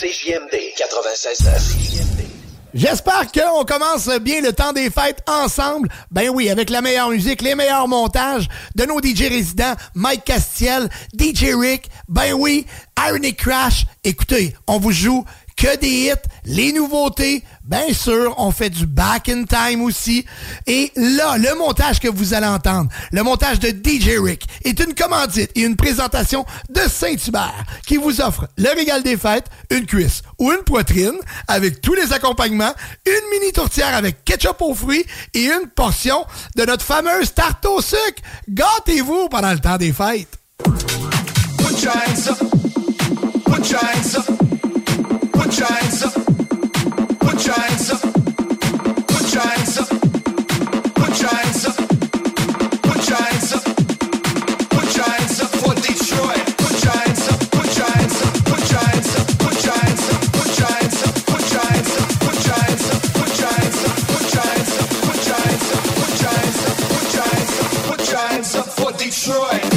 CJMD 0.01 0.55
96.9. 0.77 2.27
J'espère 2.75 3.33
qu'on 3.33 3.65
commence 3.65 4.09
bien 4.21 4.43
le 4.43 4.53
temps 4.53 4.73
des 4.73 4.91
fêtes 4.91 5.23
ensemble. 5.27 5.89
Ben 6.11 6.29
oui, 6.29 6.51
avec 6.51 6.71
la 6.71 6.83
meilleure 6.83 7.11
musique, 7.11 7.43
les 7.43 7.55
meilleurs 7.55 7.89
montages 7.89 8.49
de 8.77 8.85
nos 8.85 9.01
DJ 9.01 9.23
résidents, 9.29 9.75
Mike 9.95 10.25
Castiel, 10.25 10.89
DJ 11.19 11.55
Rick, 11.59 11.91
ben 12.09 12.33
oui, 12.35 12.67
Irony 12.99 13.35
Crash. 13.35 13.87
Écoutez, 14.05 14.55
on 14.69 14.79
vous 14.79 14.93
joue 14.93 15.25
que 15.57 15.77
des 15.79 15.89
hits, 15.89 16.29
les 16.45 16.73
nouveautés, 16.73 17.45
bien 17.71 17.95
sûr, 17.95 18.35
on 18.37 18.51
fait 18.51 18.69
du 18.69 18.85
back 18.85 19.29
in 19.29 19.45
time 19.45 19.83
aussi. 19.83 20.27
Et 20.67 20.93
là, 20.97 21.39
le 21.39 21.57
montage 21.57 22.01
que 22.01 22.09
vous 22.09 22.35
allez 22.35 22.47
entendre, 22.47 22.91
le 23.13 23.23
montage 23.23 23.61
de 23.61 23.69
DJ 23.69 24.19
Rick, 24.21 24.47
est 24.65 24.79
une 24.81 24.95
commandite 24.95 25.51
et 25.55 25.63
une 25.63 25.77
présentation 25.77 26.45
de 26.69 26.81
Saint-Hubert 26.81 27.65
qui 27.87 27.97
vous 27.97 28.21
offre 28.21 28.49
le 28.59 28.69
régal 28.75 29.03
des 29.03 29.17
fêtes, 29.17 29.47
une 29.71 29.87
cuisse 29.87 30.23
ou 30.39 30.51
une 30.51 30.65
poitrine 30.65 31.19
avec 31.47 31.81
tous 31.81 31.95
les 31.95 32.13
accompagnements, 32.13 32.75
une 33.07 33.39
mini 33.39 33.53
tourtière 33.53 33.95
avec 33.95 34.25
ketchup 34.25 34.61
aux 34.61 34.75
fruits 34.75 35.05
et 35.33 35.45
une 35.45 35.69
portion 35.69 36.27
de 36.57 36.65
notre 36.65 36.85
fameuse 36.85 37.33
tarte 37.33 37.65
au 37.67 37.81
sucre. 37.81 38.23
Gâtez-vous 38.49 39.29
pendant 39.29 39.53
le 39.53 39.61
temps 39.61 39.77
des 39.77 39.93
fêtes. 39.93 40.39
Detroit. 69.31 69.70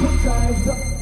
Guys. 0.00 0.99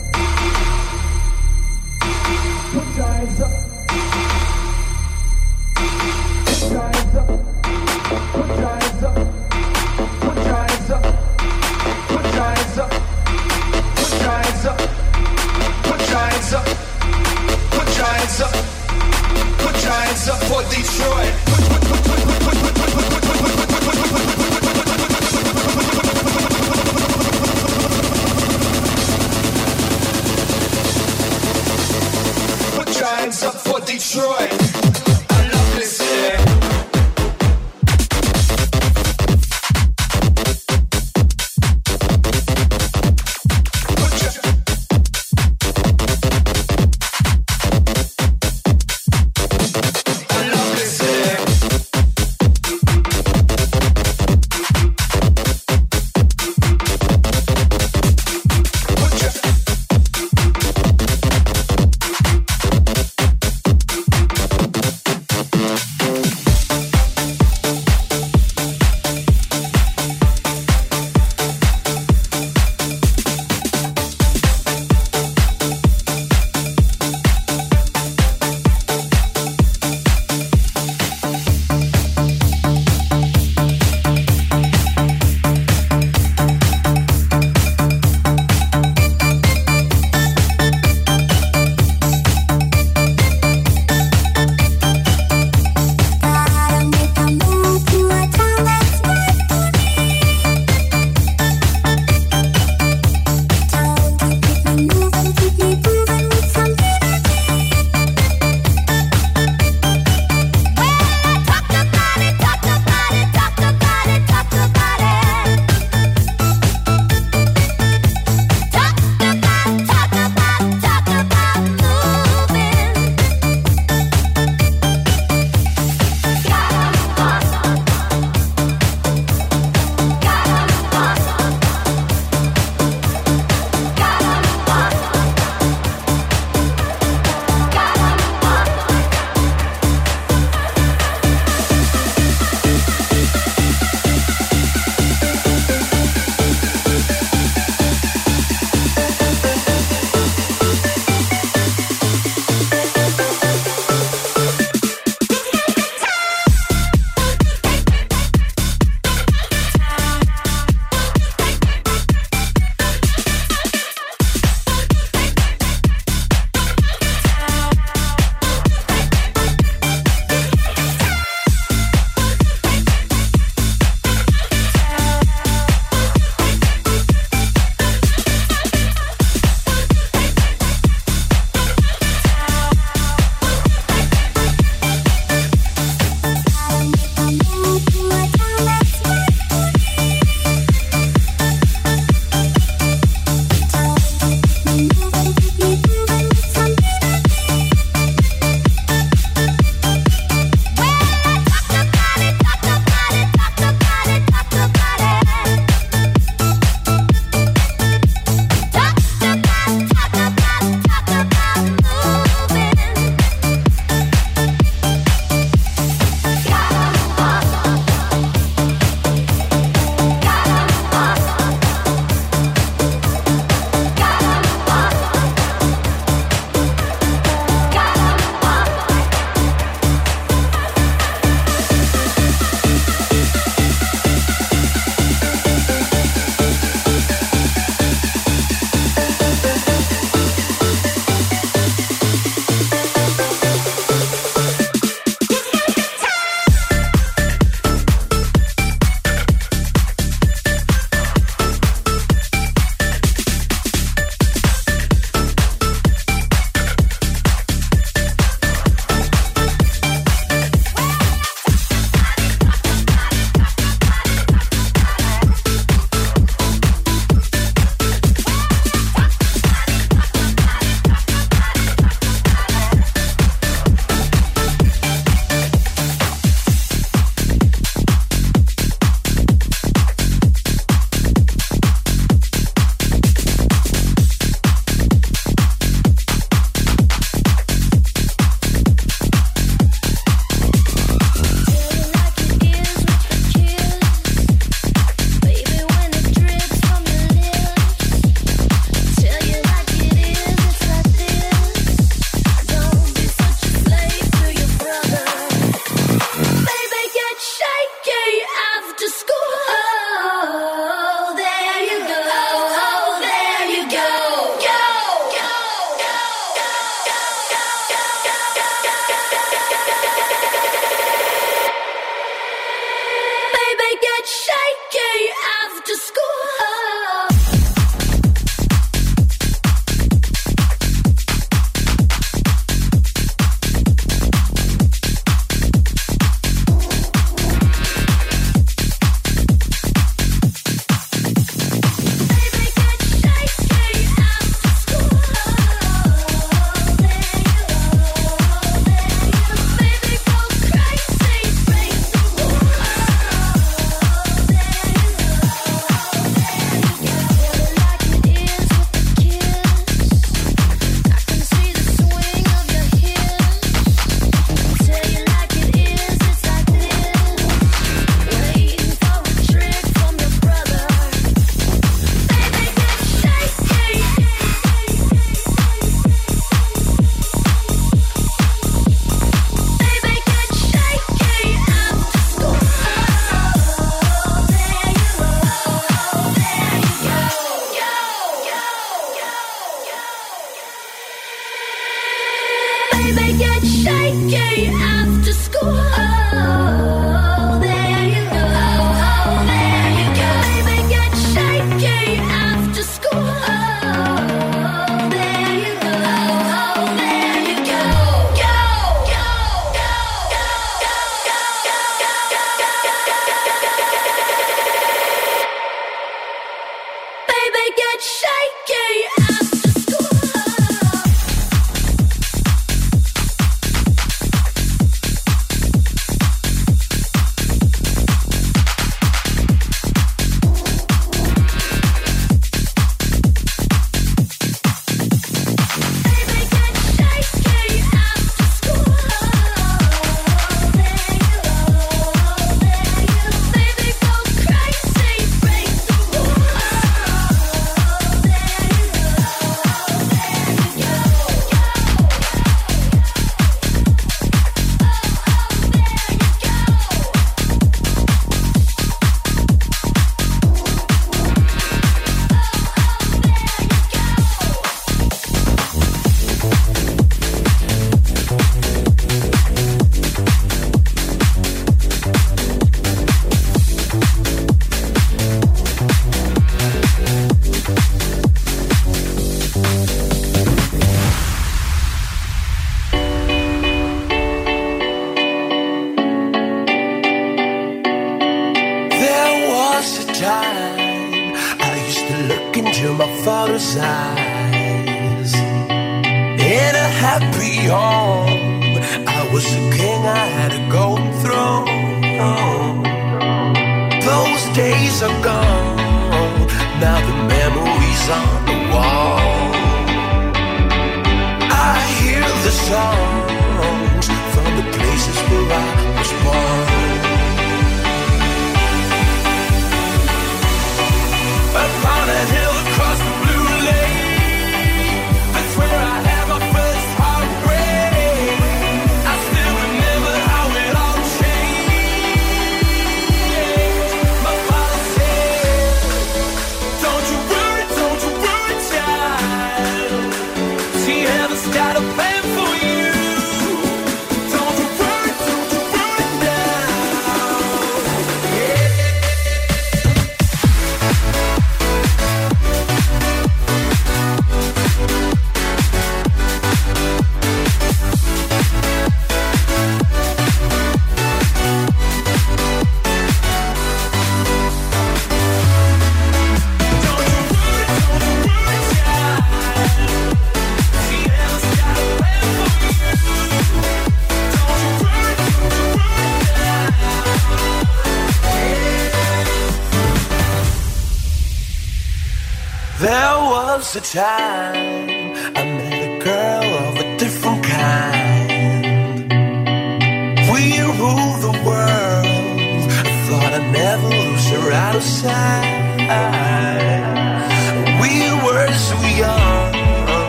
Was 583.58 583.74
a 583.74 584.07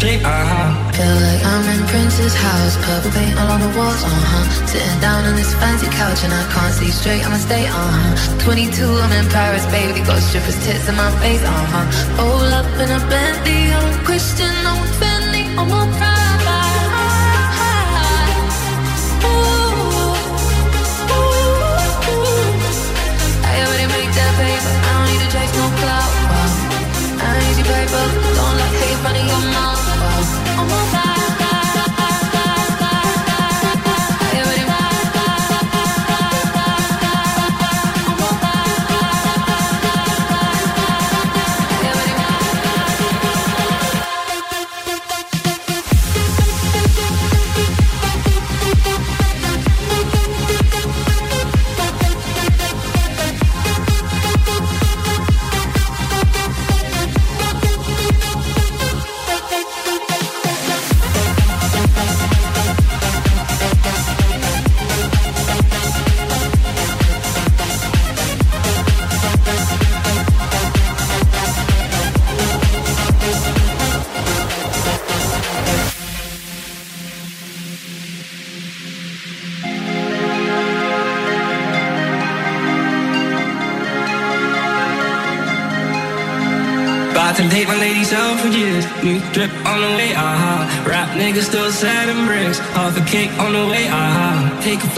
Baby, 0.00 0.24
I'm. 0.24 0.92
Feel 0.96 1.16
like 1.26 1.42
I'm 1.44 1.64
in 1.74 1.82
Prince's 1.86 2.34
house, 2.34 2.74
purple 2.84 3.12
paint 3.12 3.38
all 3.38 3.50
on 3.52 3.60
the 3.60 3.72
walls, 3.76 4.02
uh-huh. 4.02 4.66
Sitting 4.66 5.00
down 5.00 5.24
on 5.24 5.36
this 5.36 5.52
fancy 5.60 5.86
couch 5.92 6.24
and 6.24 6.32
I 6.32 6.44
can't 6.52 6.74
see 6.74 6.90
straight, 6.90 7.24
I'ma 7.24 7.36
stay, 7.36 7.66
uh-huh. 7.66 8.38
22, 8.44 8.84
I'm 8.84 9.12
in 9.12 9.26
Paris, 9.30 9.64
baby, 9.66 10.00
got 10.00 10.20
strippers 10.20 10.58
tits 10.64 10.88
in 10.88 10.96
my 10.96 11.10
face, 11.20 11.42
uh-huh. 11.42 11.84
Roll 12.18 12.50
up 12.60 12.70
in 12.80 12.88
a 12.90 13.00
Bentley, 13.12 13.72
I'm 13.72 14.04
Christian, 14.04 14.54
I'm 14.70 14.80
Fendi, 14.98 15.44
I'm 15.56 15.68
a 15.68 15.98
pride. 15.98 16.19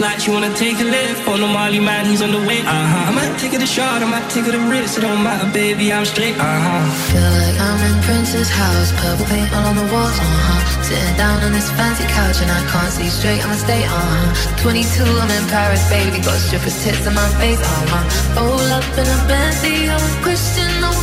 Flight, 0.03 0.27
you 0.27 0.33
wanna 0.33 0.53
take 0.53 0.77
a 0.81 0.83
lift. 0.83 1.25
On 1.29 1.39
the 1.39 1.47
Molly 1.47 1.79
man, 1.79 2.03
he's 2.05 2.21
on 2.21 2.31
the 2.35 2.43
way, 2.49 2.59
Uh-huh. 2.59 3.09
I 3.09 3.11
might 3.19 3.39
take 3.39 3.53
it 3.53 3.63
a 3.63 3.69
shot, 3.75 4.03
I 4.03 4.07
might 4.13 4.27
take 4.35 4.47
it 4.51 4.53
a 4.53 4.59
risk. 4.59 4.97
It 4.97 5.01
don't 5.07 5.23
matter, 5.23 5.47
baby, 5.53 5.93
I'm 5.93 6.03
straight, 6.03 6.35
aha. 6.37 6.75
Feel 7.07 7.31
like 7.43 7.57
I'm 7.67 7.79
in 7.87 7.95
Prince's 8.03 8.49
house, 8.49 8.91
purple 8.99 9.25
paint 9.31 9.49
all 9.55 9.65
on 9.71 9.75
the 9.81 9.87
walls, 9.93 10.17
uh-huh. 10.19 10.83
Sitting 10.83 11.15
down 11.15 11.37
on 11.45 11.53
this 11.53 11.69
fancy 11.77 12.03
couch 12.19 12.37
and 12.43 12.51
I 12.51 12.61
can't 12.71 12.91
see 12.91 13.07
straight, 13.07 13.39
I'ma 13.45 13.55
stay, 13.55 13.81
uh-huh. 13.85 14.59
22, 14.59 15.07
I'm 15.07 15.31
in 15.37 15.45
Paris, 15.47 15.83
baby, 15.89 16.19
got 16.19 16.35
strippers 16.35 16.83
tits 16.83 17.07
in 17.07 17.13
my 17.15 17.29
face, 17.39 17.63
uh-huh. 17.63 18.43
Roll 18.43 18.69
up 18.77 18.83
in 18.99 19.07
a 19.07 19.19
Bentley, 19.31 19.87
I'm 19.87 20.05
Christian, 20.21 20.83
I'm 20.83 20.99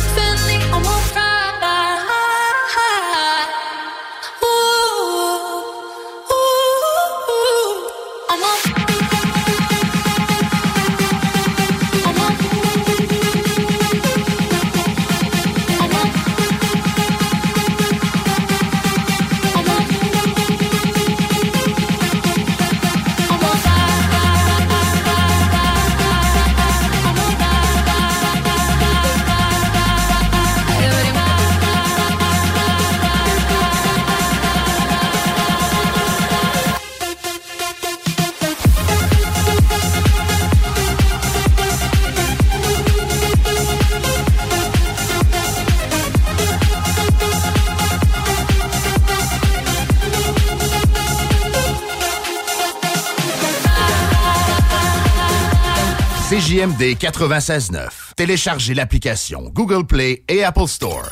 CJMD 56.61 56.95
96.9. 56.97 57.87
Téléchargez 58.15 58.73
l'application 58.73 59.49
Google 59.53 59.85
Play 59.85 60.23
et 60.27 60.43
Apple 60.43 60.67
Store. 60.67 61.11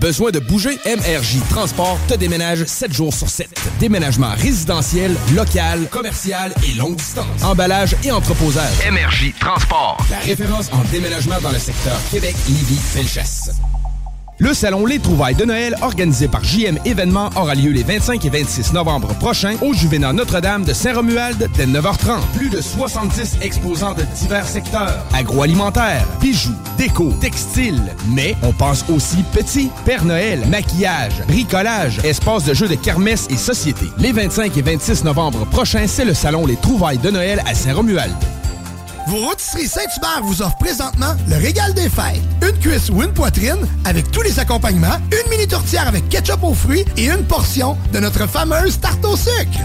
Besoin 0.00 0.30
de 0.30 0.38
bouger? 0.38 0.78
MRJ 0.86 1.40
Transport 1.50 1.98
te 2.08 2.14
déménage 2.14 2.64
7 2.64 2.92
jours 2.92 3.12
sur 3.12 3.28
7. 3.28 3.48
Déménagement 3.80 4.34
résidentiel, 4.36 5.16
local, 5.34 5.88
commercial 5.90 6.54
et 6.68 6.74
longue 6.76 6.96
distance. 6.96 7.42
Emballage 7.42 7.96
et 8.04 8.12
entreposage. 8.12 8.88
MRJ 8.90 9.34
Transport. 9.40 9.98
La 10.10 10.18
référence 10.18 10.70
en 10.72 10.82
déménagement 10.92 11.40
dans 11.40 11.52
le 11.52 11.58
secteur 11.58 11.98
Québec, 12.10 12.36
Lévis, 12.48 12.78
Felchasse. 12.78 13.50
Le 14.44 14.52
salon 14.52 14.84
Les 14.84 14.98
Trouvailles 14.98 15.34
de 15.34 15.46
Noël, 15.46 15.74
organisé 15.80 16.28
par 16.28 16.44
JM 16.44 16.78
Événements, 16.84 17.30
aura 17.34 17.54
lieu 17.54 17.70
les 17.70 17.82
25 17.82 18.22
et 18.26 18.28
26 18.28 18.74
novembre 18.74 19.14
prochains 19.14 19.56
au 19.62 19.72
Juvénat 19.72 20.12
Notre-Dame 20.12 20.64
de 20.64 20.74
Saint-Romuald 20.74 21.48
dès 21.56 21.64
9h30. 21.64 22.20
Plus 22.36 22.50
de 22.50 22.60
70 22.60 23.38
exposants 23.40 23.94
de 23.94 24.02
divers 24.20 24.46
secteurs. 24.46 25.02
Agroalimentaire, 25.14 26.06
bijoux, 26.20 26.52
déco, 26.76 27.10
textile. 27.22 27.80
Mais 28.10 28.36
on 28.42 28.52
pense 28.52 28.84
aussi 28.90 29.24
petit, 29.32 29.70
Père 29.86 30.04
Noël, 30.04 30.44
maquillage, 30.50 31.22
bricolage, 31.26 32.00
espace 32.04 32.44
de 32.44 32.52
jeux 32.52 32.68
de 32.68 32.74
kermesse 32.74 33.26
et 33.30 33.38
société. 33.38 33.86
Les 33.96 34.12
25 34.12 34.54
et 34.58 34.62
26 34.62 35.04
novembre 35.04 35.46
prochains, 35.46 35.86
c'est 35.86 36.04
le 36.04 36.12
salon 36.12 36.44
Les 36.44 36.56
Trouvailles 36.56 36.98
de 36.98 37.10
Noël 37.10 37.42
à 37.46 37.54
Saint-Romuald. 37.54 38.12
Vos 39.06 39.18
rôtisseries 39.18 39.68
Saint-Hubert 39.68 40.22
vous 40.22 40.40
offrent 40.42 40.56
présentement 40.56 41.14
le 41.28 41.36
régal 41.36 41.74
des 41.74 41.88
fêtes. 41.88 42.22
Une 42.42 42.58
cuisse 42.58 42.88
ou 42.90 43.02
une 43.02 43.12
poitrine 43.12 43.68
avec 43.84 44.10
tous 44.10 44.22
les 44.22 44.38
accompagnements, 44.38 44.98
une 45.12 45.30
mini 45.30 45.46
tourtière 45.46 45.86
avec 45.88 46.08
ketchup 46.08 46.42
aux 46.42 46.54
fruits 46.54 46.84
et 46.96 47.10
une 47.10 47.24
portion 47.24 47.76
de 47.92 48.00
notre 48.00 48.26
fameuse 48.26 48.80
tarte 48.80 49.04
au 49.04 49.16
sucre. 49.16 49.60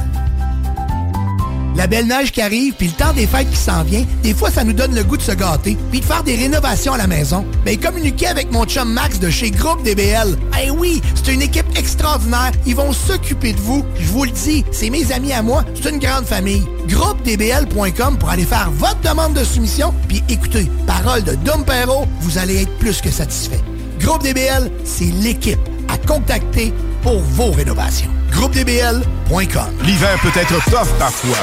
La 1.76 1.88
belle 1.88 2.08
neige 2.08 2.32
qui 2.32 2.42
arrive, 2.42 2.74
puis 2.74 2.88
le 2.88 2.94
temps 2.94 3.14
des 3.14 3.28
fêtes 3.28 3.50
qui 3.50 3.58
s'en 3.58 3.84
vient, 3.84 4.06
des 4.24 4.34
fois, 4.34 4.52
ça 4.52 4.64
nous 4.64 4.74
donne 4.74 4.94
le 4.94 5.04
goût 5.04 5.18
de 5.18 5.22
se 5.22 5.32
gâter, 5.32 5.78
puis 5.92 6.02
de 6.02 6.06
faire 6.06 6.24
des 6.24 6.36
rénovations 6.36 6.94
à 6.94 6.98
la 6.98 7.08
maison. 7.08 7.46
Mais 7.66 7.78
communiquer 7.78 8.28
avec 8.28 8.52
mon 8.52 8.66
chum 8.66 8.92
Max 8.92 9.20
de 9.20 9.30
chez 9.30 9.52
Groupe 9.52 9.84
DBL. 9.84 10.38
Eh 10.62 10.72
oui, 10.72 11.02
c'est 11.16 11.34
une 11.34 11.42
équipe 11.42 11.66
extraordinaire. 11.78 12.52
Ils 12.66 12.76
vont 12.76 12.92
s'occuper 12.92 13.54
de 13.54 13.60
vous. 13.60 13.86
Je 14.00 14.08
vous 14.08 14.26
le 14.26 14.32
dis, 14.32 14.66
c'est 14.72 14.90
mes 14.90 15.12
amis 15.12 15.32
à 15.32 15.42
moi. 15.42 15.64
C'est 15.76 15.90
une 15.90 16.00
grande 16.00 16.26
famille. 16.26 16.64
GroupeDBL.com 16.88 18.18
pour 18.18 18.30
aller 18.30 18.46
faire 18.46 18.72
votre 18.72 19.00
demande 19.02 19.34
de 19.34 19.44
soumission. 19.44 19.94
Puis 20.08 20.24
écoutez, 20.28 20.70
parole 20.86 21.24
de 21.24 21.36
Dom 21.36 21.64
Perrault, 21.64 22.08
vous 22.22 22.38
allez 22.38 22.64
être 22.64 22.78
plus 22.80 23.02
que 23.02 23.12
satisfait. 23.12 23.62
Groupe 24.00 24.24
DBL, 24.24 24.72
c'est 24.84 25.12
l'équipe 25.22 25.60
à 25.88 25.98
contacter 25.98 26.74
pour 27.02 27.20
vos 27.20 27.52
rénovations. 27.52 28.19
GroupeDBL.com 28.32 29.70
L'hiver 29.84 30.18
peut 30.22 30.40
être 30.40 30.64
tough 30.66 30.90
parfois. 30.98 31.38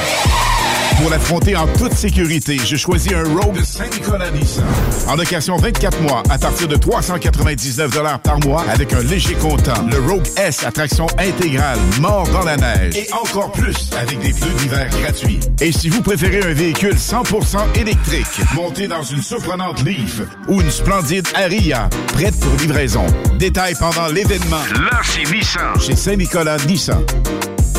Pour 0.97 1.11
l'affronter 1.11 1.55
en 1.55 1.67
toute 1.67 1.93
sécurité, 1.93 2.57
j'ai 2.65 2.77
choisi 2.77 3.13
un 3.13 3.23
Rogue 3.23 3.61
Saint-Nicolas 3.63 4.31
Nissan. 4.31 4.65
En 5.07 5.15
location 5.15 5.55
24 5.57 6.01
mois 6.01 6.23
à 6.29 6.39
partir 6.39 6.67
de 6.67 6.75
399 6.75 7.91
par 8.23 8.39
mois 8.39 8.65
avec 8.67 8.93
un 8.93 9.01
léger 9.03 9.35
comptant. 9.35 9.85
Le 9.91 9.99
Rogue 9.99 10.25
S 10.37 10.63
à 10.65 10.71
traction 10.71 11.05
intégrale, 11.19 11.77
mort 12.01 12.27
dans 12.29 12.43
la 12.43 12.57
neige. 12.57 12.95
Et 12.95 13.07
encore 13.13 13.51
plus 13.51 13.91
avec 13.95 14.19
des 14.19 14.33
pneus 14.33 14.53
d'hiver 14.57 14.89
gratuits. 15.01 15.39
Et 15.61 15.71
si 15.71 15.89
vous 15.89 16.01
préférez 16.01 16.41
un 16.41 16.53
véhicule 16.53 16.95
100% 16.95 17.79
électrique, 17.79 18.25
monté 18.55 18.87
dans 18.87 19.03
une 19.03 19.21
surprenante 19.21 19.83
Leaf 19.83 20.21
ou 20.47 20.61
une 20.61 20.71
splendide 20.71 21.27
Aria, 21.35 21.89
prête 22.13 22.39
pour 22.39 22.55
livraison. 22.55 23.05
Détail 23.37 23.75
pendant 23.79 24.07
l'événement. 24.07 24.63
Là, 24.73 25.01
c'est 25.03 25.31
Nissan. 25.31 25.79
Chez 25.79 25.95
Saint-Nicolas 25.95 26.57
Nissan. 26.65 26.76
Boulangerie 26.77 27.76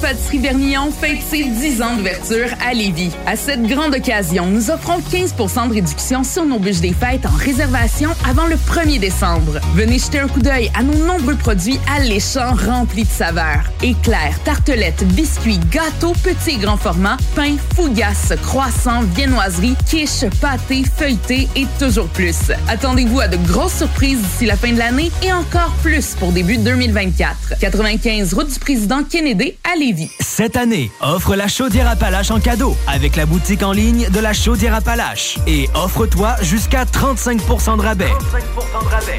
Pâtisserie 0.00 0.38
Vernillon 0.38 0.90
fête 0.92 1.18
ses 1.28 1.44
10 1.44 1.82
ans 1.82 1.96
d'ouverture 1.96 2.48
à 2.64 2.72
Lévis. 2.72 3.10
À 3.26 3.34
cette 3.36 3.62
grande 3.62 3.94
occasion, 3.94 4.46
nous 4.46 4.70
offrons 4.70 4.98
15% 4.98 5.68
de 5.68 5.74
réduction 5.74 6.22
sur 6.22 6.44
nos 6.44 6.58
bûches 6.58 6.80
des 6.80 6.92
fêtes 6.92 7.26
en 7.26 7.36
réservation 7.36 8.10
avant 8.28 8.46
le 8.46 8.54
1er 8.54 9.00
décembre. 9.00 9.58
Venez 9.74 9.98
jeter 9.98 10.20
un 10.20 10.28
coup 10.28 10.40
d'œil 10.40 10.70
à 10.78 10.82
nos 10.82 10.94
nombreux 11.06 11.34
produits 11.34 11.80
alléchants 11.96 12.54
remplis 12.54 13.02
de 13.04 13.08
saveurs. 13.08 13.64
Éclairs, 13.82 14.38
tartelettes, 14.44 15.04
biscuits, 15.08 15.58
gâteaux, 15.70 16.14
petits 16.22 16.56
et 16.56 16.58
grands 16.58 16.76
formats, 16.76 17.16
pain, 17.34 17.56
fougasses, 17.74 18.32
croissants, 18.42 19.02
viennoiseries, 19.14 19.76
quiches, 19.88 20.24
pâtés, 20.40 20.84
feuilletés 20.96 21.48
et 21.56 21.66
toujours 21.78 22.08
plus. 22.08 22.52
Attendez-vous 22.68 23.20
à 23.20 23.28
de 23.28 23.36
grosses 23.48 23.78
surprises 23.78 24.20
d'ici 24.20 24.46
la 24.46 24.56
fin 24.56 24.72
de 24.72 24.78
l'année 24.78 25.10
et 25.22 25.32
encore 25.32 25.74
plus 25.82 26.14
pour 26.14 26.32
début 26.32 26.58
2024. 26.58 27.58
95 27.60 28.34
route 28.34 28.52
du 28.52 28.58
président 28.58 29.02
Kennedy 29.02 29.39
à 29.64 29.76
Lévis. 29.76 30.10
Cette 30.20 30.56
année, 30.56 30.90
offre 31.00 31.34
la 31.34 31.48
chaudière 31.48 31.88
Appalaches 31.88 32.30
en 32.30 32.40
cadeau 32.40 32.76
avec 32.86 33.16
la 33.16 33.26
boutique 33.26 33.62
en 33.62 33.72
ligne 33.72 34.08
de 34.08 34.20
la 34.20 34.32
chaudière 34.32 34.74
Appalaches. 34.74 35.38
Et 35.46 35.68
offre-toi 35.74 36.36
jusqu'à 36.42 36.84
35% 36.84 37.76
de 37.76 37.82
rabais. 37.82 38.12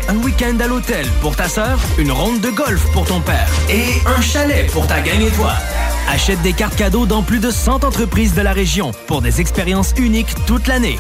Un 0.08 0.18
week-end 0.18 0.58
à 0.60 0.68
l'hôtel 0.68 1.06
pour 1.22 1.36
ta 1.36 1.48
sœur, 1.48 1.80
une 1.98 2.12
ronde 2.12 2.42
de 2.42 2.50
golf 2.50 2.86
pour 2.94 3.06
ton 3.06 3.20
père 3.22 3.48
et 3.70 4.08
un 4.08 4.22
chalet 4.22 4.70
pour 4.72 4.88
ta 4.88 5.02
gang 5.02 5.22
et 5.22 5.32
toi. 5.32 5.54
Achète 6.10 6.42
des 6.42 6.54
cartes 6.54 6.76
cadeaux 6.76 7.06
dans 7.06 7.22
plus 7.24 7.40
de 7.40 7.52
100 7.52 7.84
entreprises 7.84 8.34
de 8.34 8.42
la 8.42 8.54
région 8.54 8.92
pour 9.08 9.22
des 9.22 9.42
expériences 9.42 9.94
uniques 9.98 10.34
toute 10.46 10.68
l'année. 10.68 10.98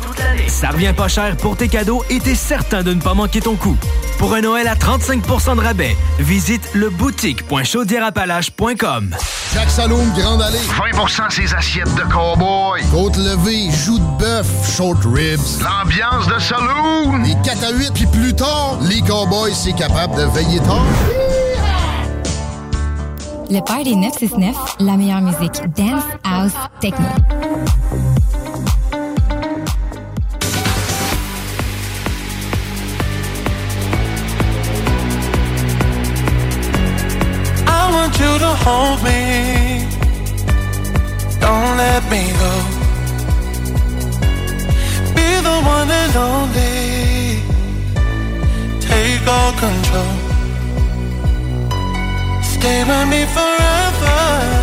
Ça 0.47 0.69
revient 0.69 0.93
pas 0.95 1.07
cher 1.07 1.37
pour 1.37 1.55
tes 1.57 1.67
cadeaux 1.67 2.03
et 2.09 2.19
t'es 2.19 2.35
certain 2.35 2.83
de 2.83 2.93
ne 2.93 3.01
pas 3.01 3.13
manquer 3.13 3.41
ton 3.41 3.55
coup. 3.55 3.77
Pour 4.17 4.33
un 4.35 4.41
Noël 4.41 4.67
à 4.67 4.75
35% 4.75 5.55
de 5.55 5.61
rabais, 5.61 5.95
visite 6.19 6.69
le 6.73 6.89
boutique.chaudierapalache.com. 6.89 9.15
Jacques 9.53 9.69
Saloum, 9.69 10.11
Grande 10.15 10.41
Allée. 10.41 10.57
20% 10.59 11.29
ses 11.29 11.53
assiettes 11.53 11.93
de 11.95 12.01
cowboy. 12.03 12.81
Côte 12.91 13.17
levée, 13.17 13.69
joues 13.71 13.99
de 13.99 14.17
bœuf, 14.19 14.47
short 14.77 15.03
ribs. 15.05 15.39
L'ambiance 15.61 16.27
de 16.27 16.39
saloon. 16.39 17.17
Les 17.23 17.35
4 17.43 17.63
à 17.65 17.71
8, 17.71 17.91
puis 17.93 18.05
plus 18.05 18.33
tard, 18.33 18.77
les 18.81 19.01
cowboys, 19.01 19.53
c'est 19.53 19.73
capable 19.73 20.15
de 20.15 20.23
veiller 20.23 20.59
tard. 20.59 20.85
Le 23.51 23.59
Party 23.59 23.97
969, 23.97 24.77
la 24.79 24.95
meilleure 24.95 25.19
musique 25.19 25.61
dance, 25.75 26.05
house, 26.23 26.53
techno. 26.79 27.05
I 37.67 37.91
want 37.91 38.17
you 38.17 38.39
to 38.39 38.55
hold 38.63 39.03
me. 39.03 39.85
Don't 41.41 41.75
let 41.75 42.03
me 42.09 42.31
go. 42.39 42.53
Be 45.13 45.27
the 45.43 45.57
one 45.65 45.91
and 45.91 46.15
only. 46.15 47.43
Take 48.79 49.27
all 49.27 49.51
control. 49.59 50.20
Stay 52.61 52.83
with 52.83 53.07
me 53.09 53.25
forever. 53.25 54.60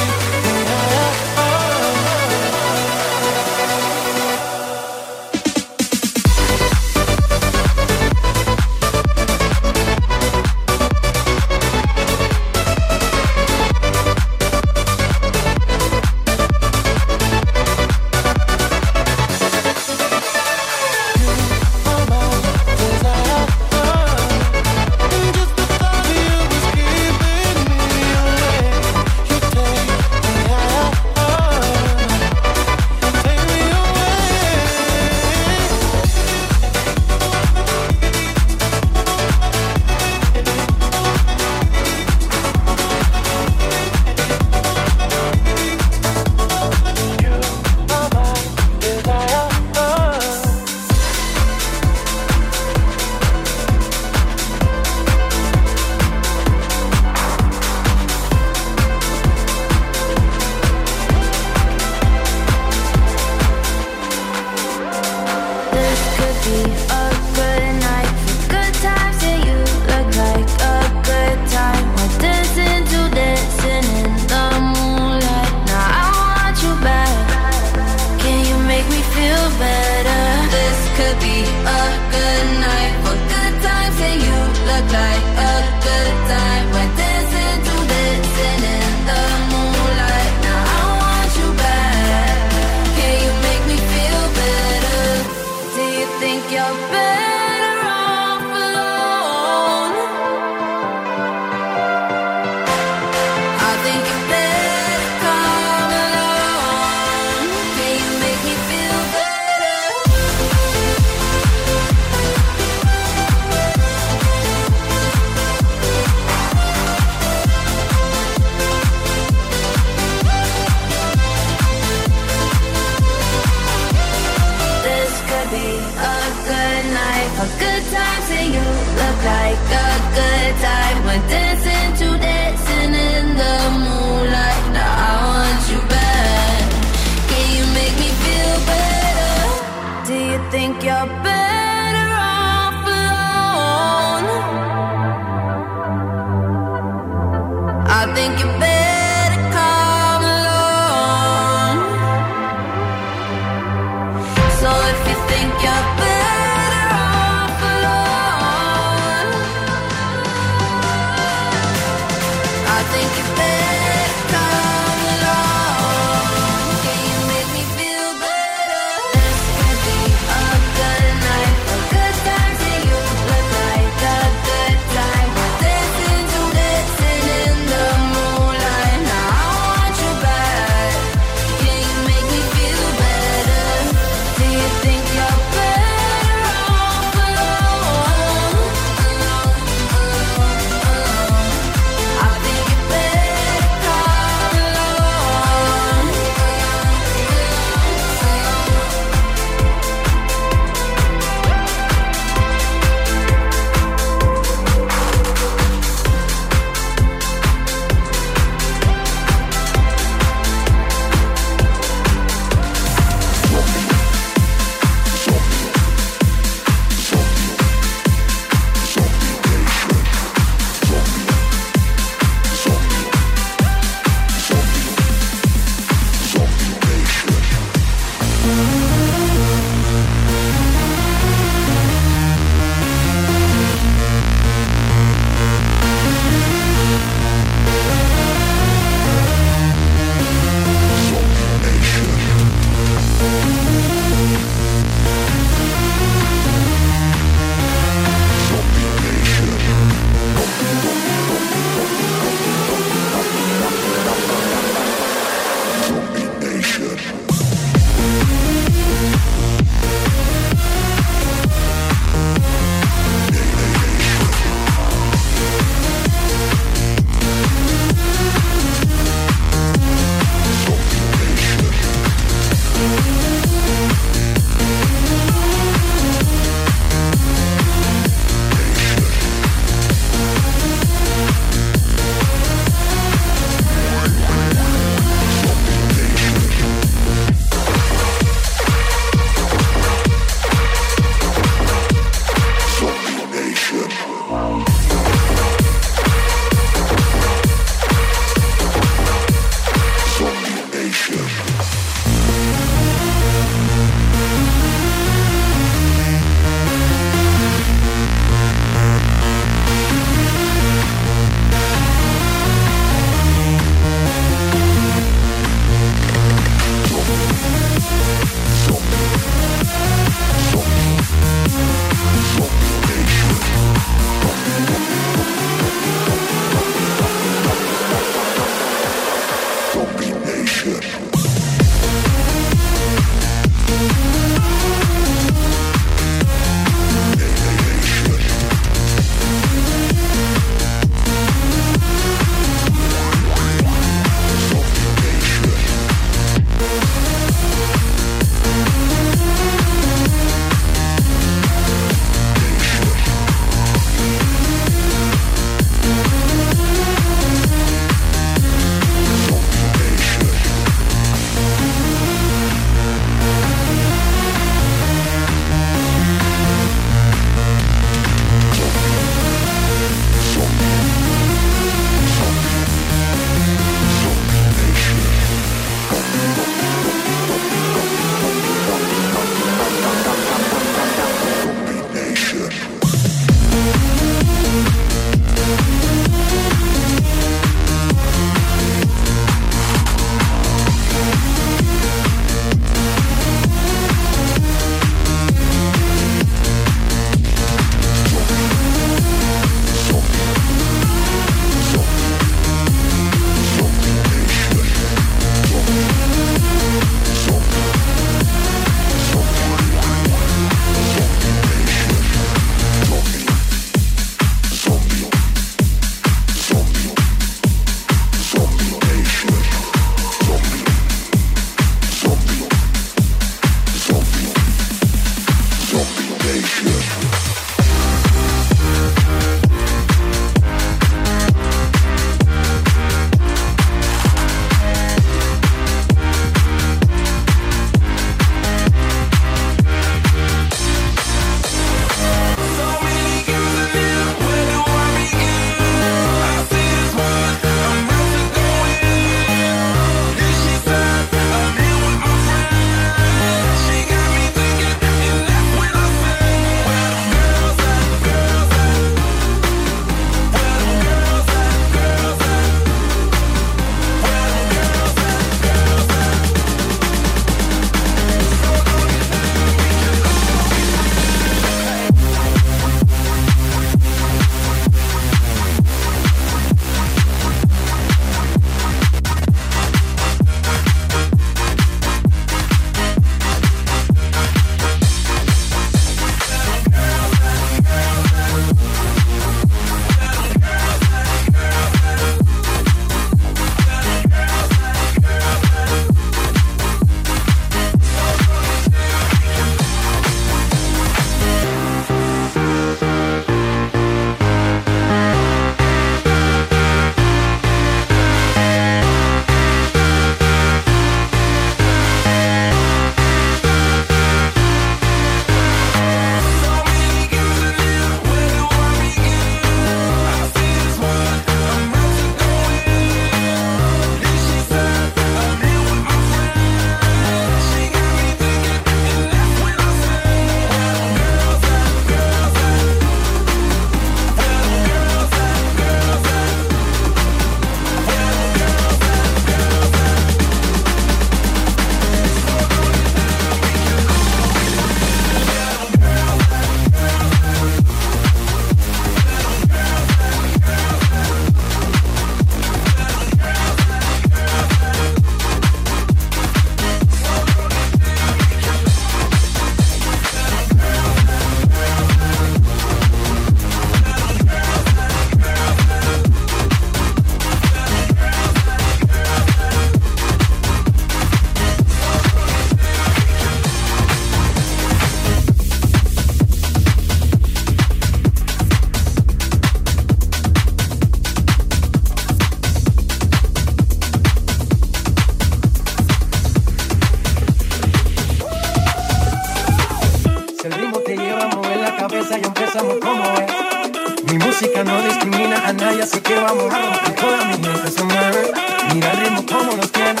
música 594.42 594.64
no 594.64 594.82
discrimina 594.82 595.36
a 595.46 595.52
nadie, 595.52 595.82
así 595.82 596.00
que 596.00 596.16
vamos, 596.16 596.50
vamos. 596.50 596.78
Y 596.88 596.90
todas 597.00 597.26
mis 597.26 597.38
letras 597.46 597.74
se 597.74 597.82
mueven. 597.84 598.26
Mira 598.74 598.90
el 598.90 598.98
ritmo 598.98 599.24
como 599.24 599.56
nos 599.56 599.70
tiene. 599.70 600.00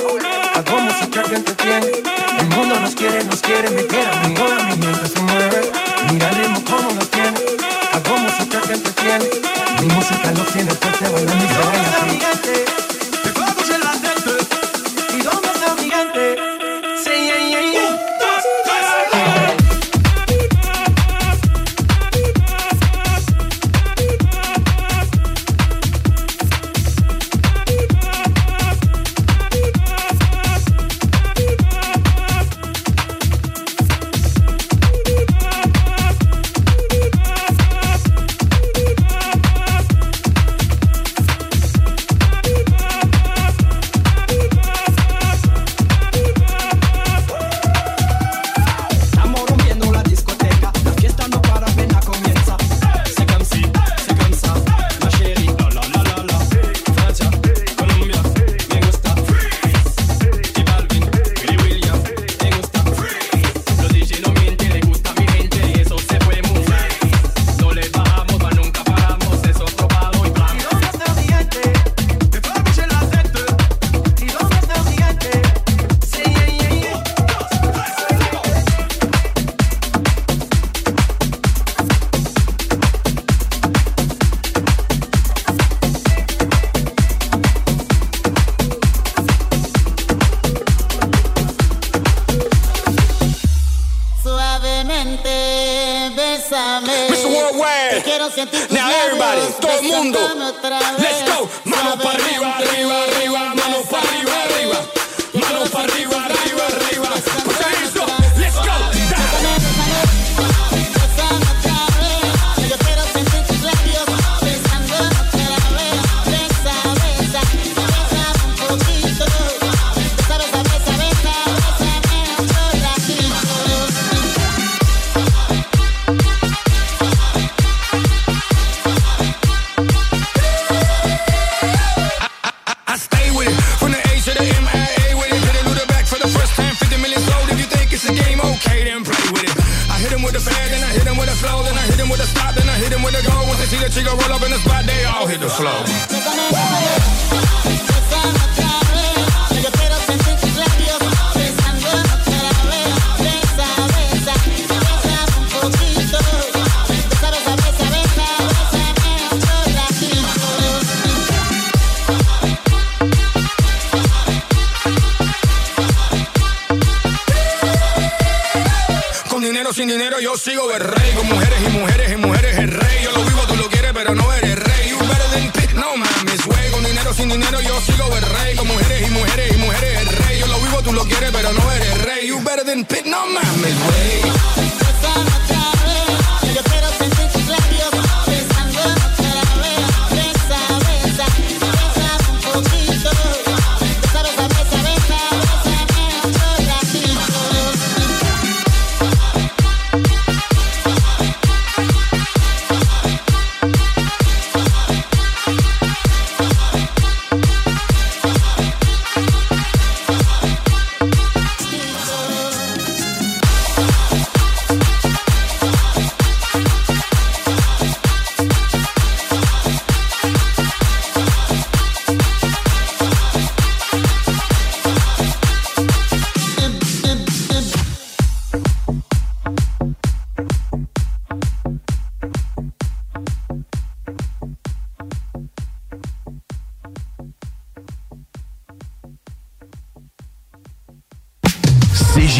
Hago 0.54 0.80
música 0.80 1.22
que 1.22 1.36
entretiene. 1.36 1.86
El 2.40 2.46
mundo 2.48 2.80
nos 2.80 2.92
quiere, 2.96 3.22
nos 3.22 3.40
quiere, 3.40 3.70
me 3.70 3.86
quiere. 3.86 4.10
Y 4.28 4.34
todas 4.34 4.64
mis 4.64 4.78
letras 4.84 5.12
se 5.12 5.20
mueven. 5.20 5.64
Mira 6.10 6.28
el 6.30 6.34
ritmo 6.34 6.64
como 6.64 6.90
nos 6.90 7.08
tiene. 7.10 7.38
Hago 7.92 8.18
música 8.18 8.60
que 8.62 8.72
entretiene. 8.72 9.26
Mi 9.80 9.86
música 9.94 10.32
lo 10.32 10.44
tiene 10.46 10.70
fuerte, 10.72 11.08
bailando 11.08 11.44
y 11.44 11.48
se 11.48 11.58
baila. 11.58 12.81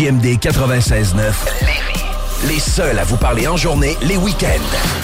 CJMD 0.02 0.38
96.9. 0.40 1.32
Les 2.48 2.58
seuls 2.58 2.98
à 2.98 3.04
vous 3.04 3.16
parler 3.16 3.46
en 3.46 3.56
journée, 3.56 3.96
les 4.02 4.16
week-ends. 4.16 5.01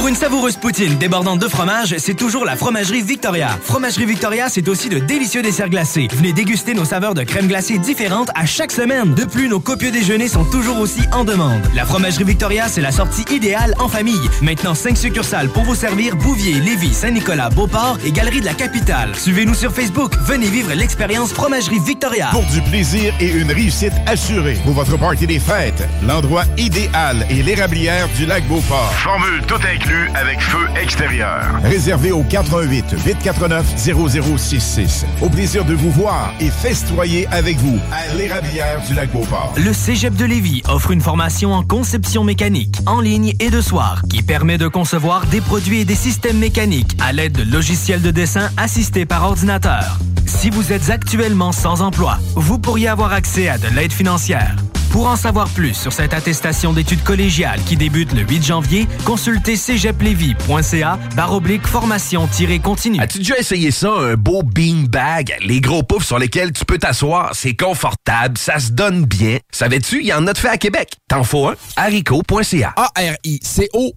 Pour 0.00 0.08
une 0.08 0.14
savoureuse 0.14 0.56
poutine 0.56 0.96
débordante 0.96 1.40
de 1.40 1.46
fromage, 1.46 1.94
c'est 1.98 2.14
toujours 2.14 2.46
la 2.46 2.56
Fromagerie 2.56 3.02
Victoria. 3.02 3.48
Fromagerie 3.62 4.06
Victoria, 4.06 4.48
c'est 4.48 4.66
aussi 4.66 4.88
de 4.88 4.98
délicieux 4.98 5.42
desserts 5.42 5.68
glacés. 5.68 6.08
Venez 6.14 6.32
déguster 6.32 6.72
nos 6.72 6.86
saveurs 6.86 7.12
de 7.12 7.22
crème 7.22 7.48
glacée 7.48 7.76
différentes 7.76 8.30
à 8.34 8.46
chaque 8.46 8.72
semaine. 8.72 9.12
De 9.12 9.26
plus, 9.26 9.46
nos 9.46 9.60
copieux 9.60 9.90
déjeuners 9.90 10.28
sont 10.28 10.46
toujours 10.46 10.78
aussi 10.80 11.02
en 11.12 11.24
demande. 11.24 11.60
La 11.74 11.84
Fromagerie 11.84 12.24
Victoria, 12.24 12.68
c'est 12.68 12.80
la 12.80 12.92
sortie 12.92 13.26
idéale 13.30 13.74
en 13.78 13.88
famille. 13.88 14.26
Maintenant, 14.40 14.72
cinq 14.72 14.96
succursales 14.96 15.50
pour 15.50 15.64
vous 15.64 15.74
servir 15.74 16.16
Bouvier, 16.16 16.54
Lévis, 16.54 16.94
Saint-Nicolas, 16.94 17.50
Beauport 17.50 17.98
et 18.02 18.10
Galerie 18.10 18.40
de 18.40 18.46
la 18.46 18.54
Capitale. 18.54 19.14
Suivez-nous 19.14 19.52
sur 19.52 19.70
Facebook. 19.70 20.14
Venez 20.24 20.48
vivre 20.48 20.72
l'expérience 20.72 21.34
Fromagerie 21.34 21.78
Victoria. 21.78 22.28
Pour 22.30 22.46
du 22.46 22.62
plaisir 22.62 23.12
et 23.20 23.32
une 23.32 23.52
réussite 23.52 23.92
assurée. 24.06 24.56
Pour 24.64 24.72
votre 24.72 24.96
party 24.96 25.26
des 25.26 25.40
fêtes, 25.40 25.86
l'endroit 26.06 26.44
idéal 26.56 27.26
est 27.28 27.42
l'érablière 27.42 28.08
du 28.16 28.24
lac 28.24 28.48
Beauport. 28.48 28.94
Formule 28.94 29.42
tout 29.46 29.56
inclus 29.56 29.90
avec 30.14 30.40
feu 30.40 30.66
extérieur. 30.80 31.44
Réservé 31.62 32.12
au 32.12 32.22
88 32.22 32.94
849 33.04 33.74
0066. 33.76 35.06
Au 35.20 35.28
plaisir 35.28 35.64
de 35.64 35.74
vous 35.74 35.90
voir 35.90 36.32
et 36.40 36.50
festoyer 36.50 37.26
avec 37.30 37.56
vous 37.58 37.78
à 37.92 38.14
l'érablière 38.14 38.80
du 38.86 38.94
lac 38.94 39.10
Beauport. 39.12 39.54
Le 39.56 39.72
Cégep 39.72 40.14
de 40.14 40.24
Lévis 40.24 40.62
offre 40.68 40.90
une 40.90 41.00
formation 41.00 41.52
en 41.52 41.62
conception 41.62 42.24
mécanique, 42.24 42.76
en 42.86 43.00
ligne 43.00 43.34
et 43.40 43.50
de 43.50 43.60
soir, 43.60 44.02
qui 44.10 44.22
permet 44.22 44.58
de 44.58 44.68
concevoir 44.68 45.26
des 45.26 45.40
produits 45.40 45.80
et 45.80 45.84
des 45.84 45.94
systèmes 45.94 46.38
mécaniques 46.38 46.96
à 47.00 47.12
l'aide 47.12 47.32
de 47.32 47.50
logiciels 47.50 48.02
de 48.02 48.10
dessin 48.10 48.50
assistés 48.56 49.06
par 49.06 49.24
ordinateur. 49.24 49.98
Si 50.26 50.50
vous 50.50 50.72
êtes 50.72 50.90
actuellement 50.90 51.52
sans 51.52 51.82
emploi, 51.82 52.18
vous 52.34 52.58
pourriez 52.58 52.88
avoir 52.88 53.12
accès 53.12 53.48
à 53.48 53.58
de 53.58 53.68
l'aide 53.68 53.92
financière. 53.92 54.56
Pour 54.90 55.06
en 55.06 55.16
savoir 55.16 55.48
plus 55.50 55.74
sur 55.74 55.92
cette 55.92 56.12
attestation 56.14 56.72
d'études 56.72 57.04
collégiales 57.04 57.62
qui 57.62 57.76
débute 57.76 58.12
le 58.12 58.22
8 58.22 58.44
janvier, 58.44 58.88
consultez 59.04 59.56
cégeplevy.ca 59.56 60.98
baroblique 61.14 61.66
formation-continue. 61.66 63.00
As-tu 63.00 63.18
déjà 63.18 63.38
essayé 63.38 63.70
ça, 63.70 63.92
un 63.92 64.14
beau 64.14 64.42
beanbag? 64.42 65.36
Les 65.42 65.60
gros 65.60 65.84
poufs 65.84 66.04
sur 66.04 66.18
lesquels 66.18 66.52
tu 66.52 66.64
peux 66.64 66.78
t'asseoir, 66.78 67.30
c'est 67.34 67.54
confortable, 67.54 68.36
ça 68.36 68.58
se 68.58 68.72
donne 68.72 69.04
bien. 69.04 69.38
Savais-tu, 69.52 70.00
il 70.00 70.06
y 70.06 70.12
en 70.12 70.26
a 70.26 70.32
de 70.32 70.38
fait 70.38 70.48
à 70.48 70.58
Québec. 70.58 70.96
T'en 71.08 71.22
faut 71.22 71.48
un? 71.48 71.54
haricot.ca. 71.76 72.74
A-R-I-C-O 72.76 73.92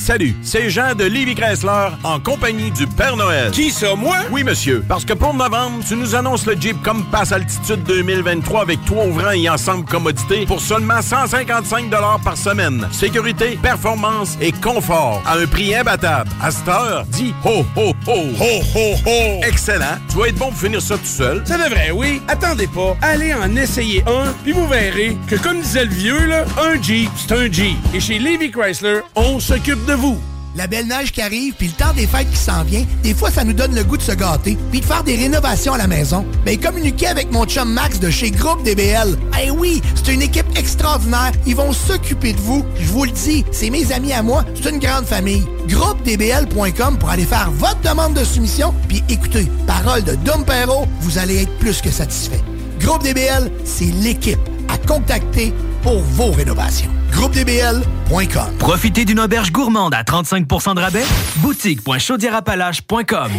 Salut, 0.00 0.34
c'est 0.42 0.68
Jean 0.70 0.94
de 0.94 1.04
Livy 1.04 1.34
Chrysler 1.36 1.90
en 2.02 2.18
compagnie 2.18 2.70
du 2.72 2.86
Père 2.86 3.16
Noël. 3.16 3.52
Qui 3.52 3.70
ça, 3.70 3.94
moi? 3.94 4.16
Oui, 4.32 4.42
monsieur. 4.42 4.84
Parce 4.88 5.04
que 5.04 5.12
pour 5.12 5.34
novembre, 5.34 5.84
tu 5.86 5.94
nous 5.94 6.16
annonces 6.16 6.46
le 6.46 6.60
Jeep 6.60 6.82
Compass 6.82 7.30
Altitude 7.30 7.84
2023 7.84 8.62
avec 8.62 8.84
toit 8.84 9.06
ouvrant 9.06 9.30
et 9.30 9.48
ensemble 9.48 9.84
commodité 9.84 10.46
pour 10.46 10.60
seulement 10.60 11.00
155 11.00 11.88
par 12.24 12.36
semaine. 12.36 12.88
Sécurité, 12.90 13.56
performance 13.62 14.36
et 14.40 14.50
confort 14.50 15.22
à 15.24 15.36
un 15.36 15.46
prix 15.46 15.74
imbattable. 15.76 16.28
À 16.42 16.50
cette 16.50 16.68
heure, 16.68 17.04
dis 17.10 17.32
ho, 17.44 17.64
ho, 17.76 17.94
ho. 18.06 18.16
Ho, 18.40 18.62
ho, 18.74 18.94
ho. 19.06 19.40
Excellent. 19.46 19.96
Tu 20.10 20.18
vas 20.18 20.26
être 20.26 20.38
bon 20.38 20.48
pour 20.50 20.58
finir 20.58 20.82
ça 20.82 20.96
tout 20.98 21.04
seul. 21.04 21.42
Ça 21.46 21.56
devrait, 21.56 21.92
oui. 21.92 22.20
Attendez 22.26 22.66
pas. 22.66 22.96
Allez 23.00 23.32
en 23.32 23.54
essayer 23.54 24.02
un, 24.08 24.32
puis 24.42 24.52
vous 24.52 24.66
verrez 24.66 25.16
que, 25.28 25.36
comme 25.36 25.60
disait 25.60 25.84
le 25.84 25.92
vieux, 25.92 26.26
là, 26.26 26.44
un 26.60 26.82
Jeep, 26.82 27.10
c'est 27.16 27.32
un 27.32 27.50
Jeep. 27.50 27.76
Et 27.94 28.00
chez 28.00 28.18
Livy 28.18 28.50
Chrysler, 28.50 29.00
on 29.14 29.25
s'occupe 29.40 29.84
de 29.86 29.92
vous. 29.92 30.18
La 30.54 30.66
belle 30.66 30.86
neige 30.86 31.12
qui 31.12 31.20
arrive, 31.20 31.52
puis 31.52 31.66
le 31.66 31.72
temps 31.74 31.92
des 31.94 32.06
fêtes 32.06 32.30
qui 32.30 32.36
s'en 32.36 32.62
vient, 32.62 32.84
des 33.02 33.12
fois, 33.12 33.30
ça 33.30 33.44
nous 33.44 33.52
donne 33.52 33.74
le 33.74 33.84
goût 33.84 33.98
de 33.98 34.02
se 34.02 34.12
gâter, 34.12 34.56
puis 34.70 34.80
de 34.80 34.84
faire 34.86 35.02
des 35.02 35.16
rénovations 35.16 35.74
à 35.74 35.78
la 35.78 35.86
maison. 35.86 36.24
Ben, 36.46 36.58
communiquez 36.58 37.08
avec 37.08 37.30
mon 37.30 37.44
chum 37.44 37.70
Max 37.70 38.00
de 38.00 38.08
chez 38.08 38.30
Groupe 38.30 38.62
DBL. 38.62 39.18
Eh 39.44 39.50
oui, 39.50 39.82
c'est 39.94 40.14
une 40.14 40.22
équipe 40.22 40.46
extraordinaire. 40.56 41.32
Ils 41.46 41.56
vont 41.56 41.72
s'occuper 41.72 42.32
de 42.32 42.38
vous. 42.38 42.64
Je 42.80 42.86
vous 42.86 43.04
le 43.04 43.10
dis, 43.10 43.44
c'est 43.52 43.68
mes 43.68 43.92
amis 43.92 44.14
à 44.14 44.22
moi. 44.22 44.44
C'est 44.54 44.70
une 44.70 44.78
grande 44.78 45.04
famille. 45.04 45.44
GroupeDBL.com 45.68 46.96
pour 46.98 47.10
aller 47.10 47.26
faire 47.26 47.50
votre 47.50 47.80
demande 47.80 48.14
de 48.14 48.24
soumission, 48.24 48.72
puis 48.88 49.02
écoutez, 49.10 49.46
parole 49.66 50.04
de 50.04 50.14
Dom 50.14 50.44
Perrault, 50.44 50.86
vous 51.00 51.18
allez 51.18 51.42
être 51.42 51.58
plus 51.58 51.82
que 51.82 51.90
satisfait. 51.90 52.40
Groupe 52.80 53.02
DBL, 53.02 53.50
c'est 53.64 53.92
l'équipe 54.02 54.38
à 54.68 54.78
contacter 54.78 55.52
pour 55.86 56.00
vos 56.00 56.32
rénovations. 56.32 56.90
GroupeDBL.com 57.12 58.56
Profitez 58.58 59.04
d'une 59.04 59.20
auberge 59.20 59.52
gourmande 59.52 59.94
à 59.94 60.02
35% 60.02 60.74
de 60.74 60.80
rabais? 60.80 61.04
Boutique.chaudierapalache.com 61.36 63.30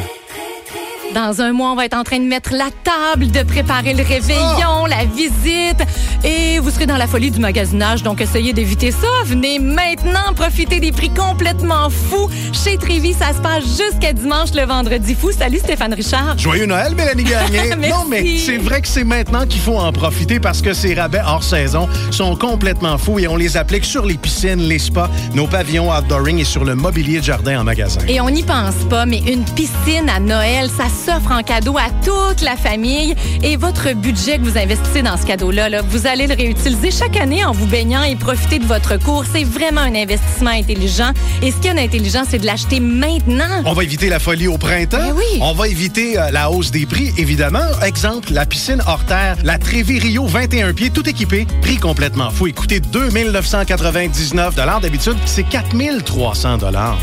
Dans 1.13 1.41
un 1.41 1.51
mois, 1.53 1.71
on 1.71 1.75
va 1.75 1.85
être 1.85 1.95
en 1.95 2.03
train 2.03 2.19
de 2.19 2.25
mettre 2.25 2.51
la 2.53 2.69
table, 2.84 3.31
de 3.31 3.41
préparer 3.43 3.93
le 3.93 4.03
réveillon, 4.03 4.85
la 4.88 5.05
visite. 5.05 5.81
Et 6.23 6.59
vous 6.59 6.69
serez 6.69 6.85
dans 6.85 6.97
la 6.97 7.07
folie 7.07 7.31
du 7.31 7.39
magasinage, 7.39 8.03
donc 8.03 8.21
essayez 8.21 8.53
d'éviter 8.53 8.91
ça. 8.91 9.07
Venez 9.25 9.57
maintenant 9.57 10.34
profiter 10.35 10.79
des 10.79 10.91
prix 10.91 11.09
complètement 11.09 11.89
fous. 11.89 12.29
Chez 12.51 12.77
Trévis, 12.77 13.13
ça 13.13 13.34
se 13.34 13.39
passe 13.41 13.63
jusqu'à 13.65 14.13
dimanche, 14.13 14.49
le 14.53 14.65
vendredi 14.65 15.15
fou. 15.15 15.31
Salut 15.31 15.59
Stéphane 15.59 15.93
Richard. 15.93 16.38
Joyeux 16.38 16.65
Noël, 16.65 16.93
Mélanie 16.95 17.23
Gagné. 17.25 17.75
Non, 17.89 18.05
mais 18.07 18.38
c'est 18.38 18.57
vrai 18.57 18.81
que 18.81 18.88
c'est 18.88 19.03
maintenant 19.05 19.45
qu'il 19.45 19.61
faut 19.61 19.77
en 19.77 19.91
profiter 19.91 20.39
parce 20.39 20.61
que 20.61 20.73
ces 20.73 20.93
rabais 20.93 21.21
hors 21.25 21.43
saison 21.43 21.88
sont 22.11 22.35
complètement 22.35 22.97
fous 22.97 23.19
et 23.19 23.27
on 23.27 23.38
les 23.38 23.57
applique 23.57 23.85
sur 23.85 24.05
les 24.05 24.17
piscines, 24.17 24.61
les 24.67 24.79
spas, 24.79 25.09
nos 25.34 25.47
pavillons 25.47 25.89
outdooring 25.91 26.39
et 26.39 26.43
sur 26.43 26.65
le 26.65 26.75
mobilier 26.75 27.19
de 27.19 27.23
jardin 27.23 27.61
en 27.61 27.63
magasin. 27.63 28.01
Et 28.07 28.19
on 28.21 28.29
n'y 28.29 28.43
pense 28.43 28.75
pas, 28.89 29.05
mais 29.05 29.19
une 29.19 29.45
piscine 29.45 30.09
à 30.13 30.19
Noël, 30.19 30.69
ça 30.69 30.85
s'offre 30.98 31.32
en 31.32 31.44
cadeau 31.44 31.78
à 31.78 31.90
toute 32.03 32.41
la 32.41 32.57
famille. 32.57 33.15
Et 33.44 33.56
votre 33.56 33.94
budget 33.94 34.38
que 34.38 34.44
vous 34.44 34.57
investissez 34.57 35.02
dans 35.02 35.18
ce 35.18 35.26
cadeau-là, 35.26 35.69
là, 35.69 35.82
vous 35.82 36.07
allez 36.07 36.28
le 36.28 36.36
réutiliser 36.36 36.91
chaque 36.91 37.18
année 37.18 37.45
en 37.45 37.52
vous 37.52 37.68
baignant 37.68 38.03
et 38.03 38.15
profiter 38.15 38.60
de 38.60 38.65
votre 38.65 38.98
cours. 38.98 39.24
C'est 39.32 39.44
vraiment 39.44 39.82
un 39.82 39.95
investissement 39.95 40.52
intelligent. 40.52 41.11
Et 41.41 41.52
ce 41.52 41.57
qu'il 41.57 41.68
y 41.68 41.69
a 41.69 41.74
d'intelligent, 41.76 42.24
c'est 42.28 42.40
de 42.40 42.45
l'acheter 42.45 42.80
maintenant. 42.80 43.64
On 43.65 43.74
va 43.74 43.84
éviter 43.84 44.10
la 44.10 44.19
folie 44.19 44.48
au 44.48 44.57
printemps. 44.57 44.98
Ben 44.98 45.14
oui. 45.15 45.40
On 45.41 45.53
va 45.53 45.68
éviter 45.68 46.19
euh, 46.19 46.32
la 46.32 46.49
hausse 46.52 46.72
des 46.72 46.86
prix, 46.86 47.14
évidemment. 47.18 47.65
Exemple, 47.84 48.34
la 48.34 48.45
piscine 48.45 48.82
hors 48.88 49.06
terre, 49.06 49.38
la 49.44 49.57
Trévi 49.57 49.99
Rio 49.99 50.26
21 50.26 50.74
pieds, 50.74 50.90
tout 50.90 51.07
équipé, 51.07 51.45
prix 51.61 51.78
complètement 51.78 52.32
fou. 52.32 52.48
Écoutez, 52.48 52.80
2999 52.80 54.56
D'habitude, 54.82 55.18
c'est 55.26 55.44
4300 55.44 56.57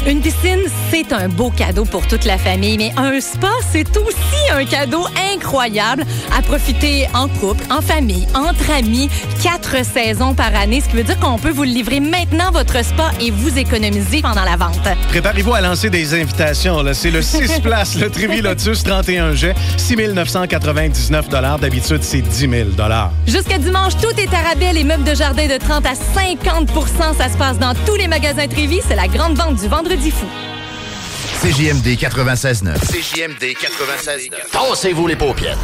Une 0.07 0.21
piscine, 0.21 0.61
c'est 0.91 1.12
un 1.12 1.29
beau 1.29 1.51
cadeau 1.51 1.85
pour 1.85 2.07
toute 2.07 2.25
la 2.25 2.39
famille, 2.39 2.77
mais 2.79 2.93
un 2.97 3.21
spa, 3.21 3.51
c'est 3.71 3.84
aussi 3.97 4.51
un 4.52 4.65
cadeau 4.65 5.05
incroyable 5.35 6.05
à 6.36 6.43
profiter 6.43 7.06
en 7.15 7.28
couple, 7.28 7.65
en 7.70 7.81
famille, 7.81 8.27
entre 8.35 8.70
amis, 8.70 9.09
quatre 9.43 9.85
saisons 9.85 10.35
par 10.35 10.55
année, 10.55 10.81
ce 10.81 10.89
qui 10.89 10.97
veut 10.97 11.02
dire 11.02 11.19
qu'on 11.19 11.39
peut 11.39 11.51
vous 11.51 11.62
livrer 11.62 12.01
maintenant, 12.01 12.51
votre 12.52 12.85
spa, 12.85 13.11
et 13.20 13.31
vous 13.31 13.59
économiser 13.59 14.23
pendant 14.23 14.44
la 14.44 14.56
vente. 14.56 14.81
Préparez-vous 15.09 15.55
à 15.55 15.61
lancer 15.61 15.90
des 15.90 16.15
invitations. 16.15 16.82
C'est 16.93 17.11
le 17.11 17.23
6 17.35 17.61
places, 17.61 17.97
le 17.97 18.11
Trévi 18.11 18.40
Lotus 18.40 18.82
31 18.82 19.35
jets, 19.35 19.55
6 19.77 19.97
999 19.97 21.28
D'habitude, 21.61 22.02
c'est 22.02 22.23
10 22.23 22.39
000 22.39 22.52
Jusqu'à 23.27 23.59
dimanche, 23.59 23.97
tout 23.97 24.19
est 24.19 24.32
à 24.32 24.48
rabais. 24.48 24.73
Les 24.73 24.85
meubles 24.85 25.05
de 25.05 25.15
jardin 25.15 25.47
de 25.47 25.56
30 25.56 25.86
à 25.86 25.93
50% 25.93 27.16
Ça 27.16 27.28
se 27.28 27.36
passe 27.36 27.59
dans 27.59 27.74
tous 27.86 27.97
les 27.97 28.09
magasins 28.09 28.47
Trévis. 28.48 28.81
C'est 28.86 28.97
la 28.97 29.09
grande 29.09 29.36
vente 29.36 29.56
du 29.56 29.69
Vendredi 29.69 30.11
fou. 30.11 30.27
CJMD 31.45 31.99
96.9. 31.99 32.79
CJMD 32.91 33.53
96.9. 33.53 34.51
Tassez-vous 34.51 35.07
les 35.07 35.15
paupières. 35.15 35.59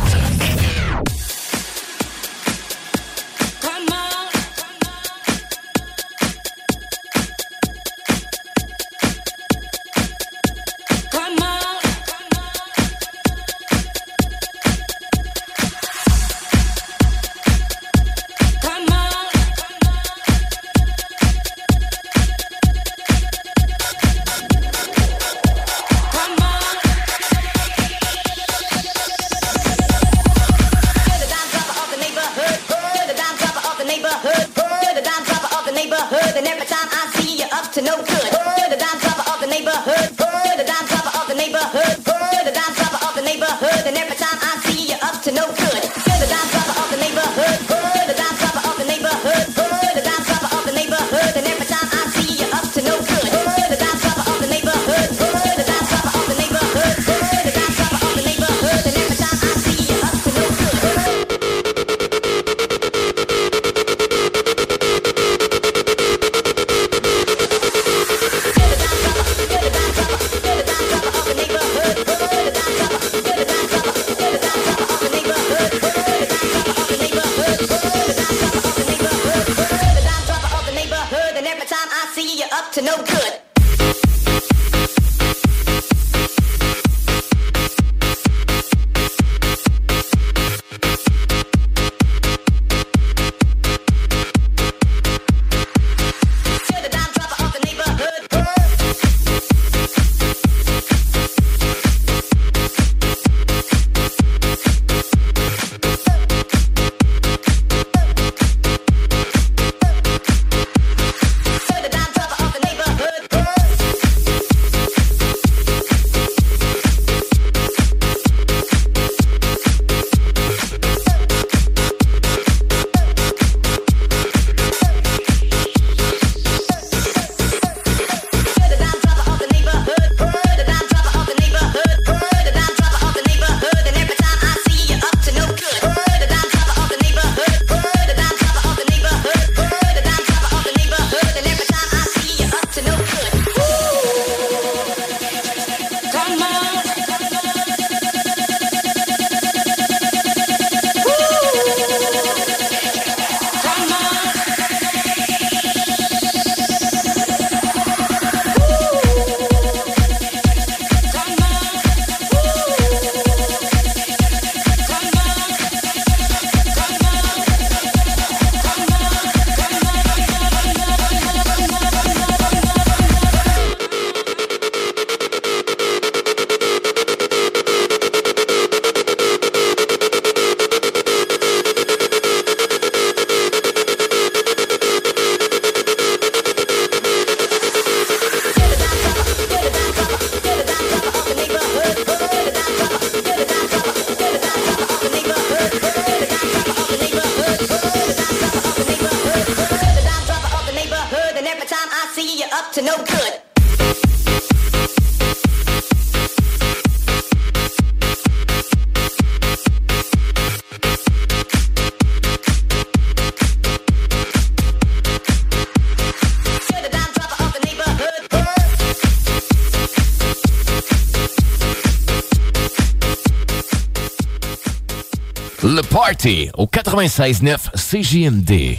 Au 226.57 226.67
96.9 226.67 227.71
CJMD. 227.77 228.77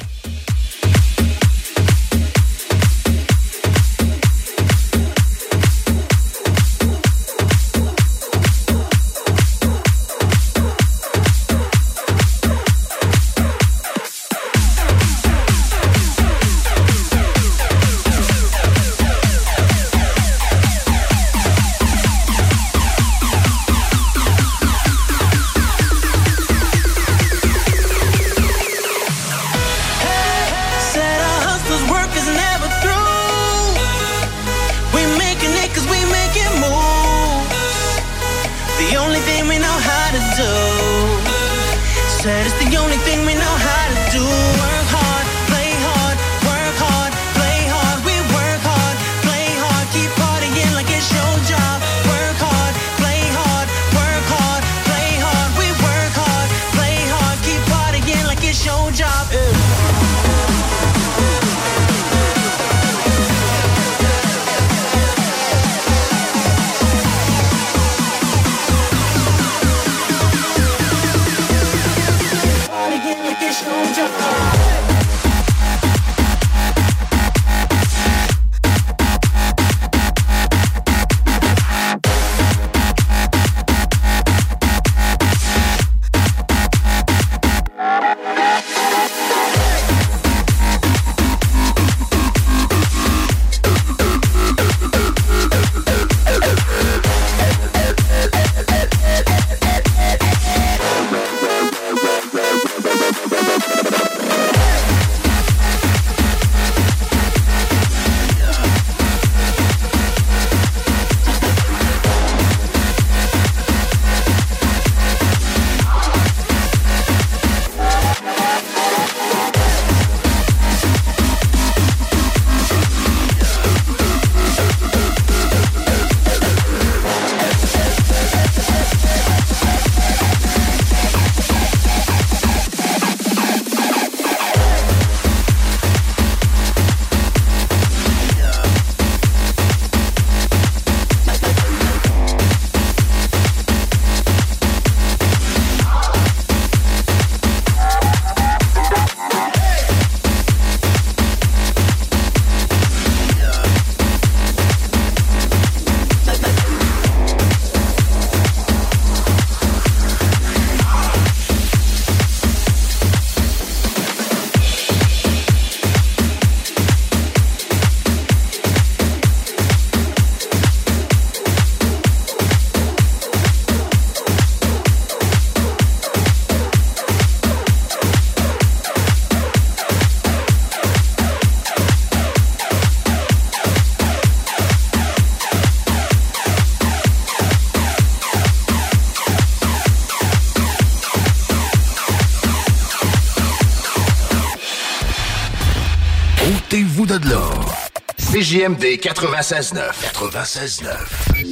CJMD 198.61 198.99
96.9. 198.99 199.91
96.9. 200.13 201.50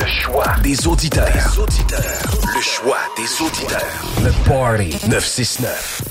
Le 0.00 0.06
choix 0.06 0.46
des 0.62 0.86
auditeurs. 0.86 1.66
Le 2.54 2.60
choix 2.62 2.96
des 3.16 3.44
auditeurs. 3.44 3.80
Le 4.22 4.30
Party 4.48 5.08
969. 5.08 6.09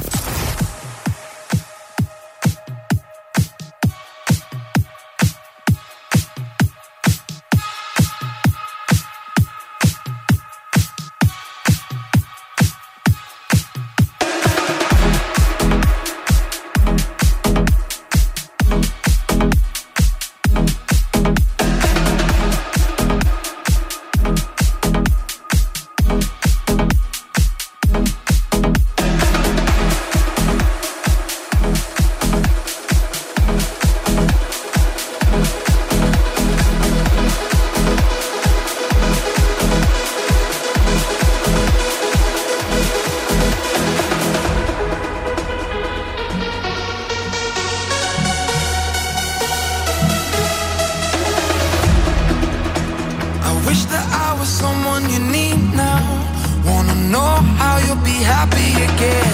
happy 58.23 58.71
again. 58.89 59.33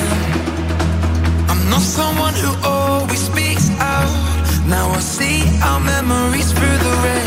I'm 1.50 1.70
not 1.70 1.82
someone 1.82 2.34
who 2.34 2.52
always 2.68 3.22
speaks 3.22 3.70
out. 3.80 4.10
Now 4.68 4.90
I 4.90 5.00
see 5.00 5.44
our 5.62 5.80
memories 5.80 6.52
through 6.52 6.78
the 6.86 6.94
rain. 7.04 7.25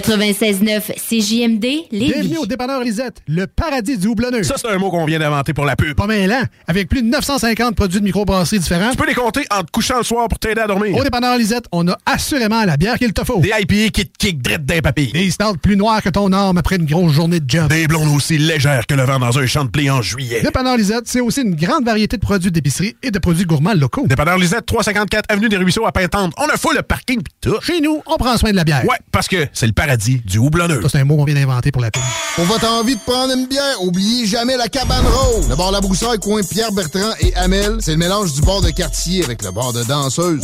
96.9 0.00 0.94
CJMD, 0.96 1.64
Lévis. 1.92 2.12
Bienvenue 2.12 2.38
au 2.38 2.46
dépanneur 2.46 2.82
Lisette, 2.82 3.18
le 3.28 3.46
paradis 3.46 3.98
du 3.98 4.06
houblonneux. 4.06 4.42
Ça, 4.42 4.54
c'est 4.56 4.68
un 4.68 4.78
mot 4.78 4.90
qu'on 4.90 5.04
vient 5.04 5.18
d'inventer 5.18 5.52
pour 5.52 5.66
la 5.66 5.76
pub. 5.76 5.94
Pas 5.94 6.06
mêlant, 6.06 6.42
avec 6.66 6.88
plus 6.88 7.02
de 7.02 7.08
950 7.08 7.76
produits 7.76 8.00
de 8.00 8.04
microbrasserie 8.04 8.60
différents. 8.60 8.92
Tu 8.92 8.96
peux 8.96 9.06
les 9.06 9.14
compter 9.14 9.44
en 9.50 9.62
te 9.62 9.70
couchant 9.70 9.98
le 9.98 10.02
soir 10.02 10.26
pour 10.28 10.38
t'aider 10.38 10.62
à 10.62 10.66
dormir. 10.66 10.96
Au 10.96 11.04
dépanneur 11.04 11.36
Lisette, 11.36 11.66
on 11.70 11.86
a 11.86 11.98
assurément 12.06 12.64
la 12.64 12.78
bière 12.78 12.98
qu'il 12.98 13.12
te 13.12 13.22
faut. 13.24 13.40
Des 13.40 13.50
IPA 13.50 13.90
qui 13.90 14.06
te 14.06 14.18
kick 14.18 14.40
drette 14.40 14.64
d'un 14.64 14.80
papy. 14.80 15.12
Des 15.12 15.30
stouts 15.30 15.58
plus 15.62 15.76
noirs 15.76 16.02
que 16.02 16.08
ton 16.08 16.32
arme 16.32 16.56
après 16.56 16.76
une 16.76 16.86
grosse 16.86 17.12
journée 17.12 17.40
de 17.40 17.50
job. 17.50 17.68
Des 17.68 17.86
blondes 17.86 18.08
aussi 18.16 18.38
légères 18.38 18.86
que 18.86 18.94
le 18.94 19.02
vent 19.02 19.18
dans 19.18 19.38
un 19.38 19.46
champ 19.46 19.64
de 19.66 19.70
blé 19.70 19.90
en 19.90 20.00
juillet. 20.00 20.40
Dépanneur 20.40 20.78
Lisette, 20.78 21.08
c'est 21.08 21.20
aussi 21.20 21.42
une 21.42 21.54
grande 21.54 21.84
variété 21.84 22.16
de 22.16 22.22
produits 22.22 22.50
d'épicerie 22.50 22.96
et 23.02 23.10
de 23.10 23.18
produits 23.18 23.44
gourmands 23.44 23.74
locaux. 23.74 24.06
Dépanneur 24.06 24.38
Lisette, 24.38 24.64
354 24.64 25.26
Avenue 25.28 25.50
des 25.50 25.58
Ruisseaux 25.58 25.84
à 25.84 25.92
Pintante. 25.92 26.32
On 26.38 26.46
a 26.46 26.56
fou 26.56 26.70
le 26.74 26.80
parking 26.80 27.18
pis 27.22 27.32
tout. 27.42 27.60
Chez 27.60 27.82
nous, 27.82 28.00
on 28.06 28.16
prend 28.16 28.38
soin 28.38 28.50
de 28.50 28.56
la 28.56 28.64
bière. 28.64 28.84
Ouais, 28.86 28.96
parce 29.12 29.28
que 29.28 29.46
c'est 29.52 29.66
le 29.66 29.72
paradis 29.72 29.89
du 29.96 30.38
houblonneux. 30.38 30.82
Ça, 30.82 30.88
c'est 30.90 30.98
un 30.98 31.04
mot 31.04 31.16
qu'on 31.16 31.24
vient 31.24 31.34
d'inventer 31.34 31.72
pour 31.72 31.82
la 31.82 31.90
pub. 31.90 32.02
Pour 32.36 32.44
votre 32.44 32.68
envie 32.68 32.94
de 32.96 33.00
prendre 33.00 33.32
une 33.34 33.46
bière, 33.46 33.82
oubliez 33.82 34.26
jamais 34.26 34.56
la 34.56 34.68
cabane 34.68 35.06
rose. 35.06 35.48
Le 35.48 35.56
bar 35.56 35.72
La 35.72 35.80
Broussaille, 35.80 36.18
coin 36.18 36.40
Pierre 36.42 36.72
Bertrand 36.72 37.12
et 37.20 37.34
Amel, 37.34 37.78
c'est 37.80 37.92
le 37.92 37.96
mélange 37.96 38.32
du 38.32 38.40
bar 38.42 38.60
de 38.60 38.70
quartier 38.70 39.24
avec 39.24 39.42
le 39.42 39.50
bar 39.50 39.72
de 39.72 39.82
danseuse. 39.84 40.40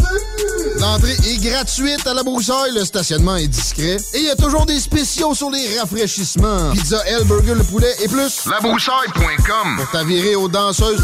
L'entrée 0.79 1.13
est 1.13 1.43
gratuite 1.43 2.07
à 2.07 2.15
La 2.15 2.23
Broussaille, 2.23 2.73
le 2.75 2.85
stationnement 2.85 3.37
est 3.37 3.49
discret 3.49 3.97
et 4.15 4.19
il 4.19 4.25
y 4.25 4.31
a 4.31 4.37
toujours 4.37 4.67
des 4.67 4.79
spéciaux 4.81 5.35
sur 5.35 5.51
les 5.51 5.79
rafraîchissements. 5.79 6.73
Pizza, 6.73 7.03
L, 7.07 7.25
burger, 7.25 7.55
le 7.55 7.65
poulet 7.65 7.93
et 8.05 8.09
plus. 8.09 8.47
Labroussaille.com 8.51 9.77
Pour 9.77 9.91
t'avirer 9.91 10.35
aux 10.35 10.49
danseuses. 10.49 11.03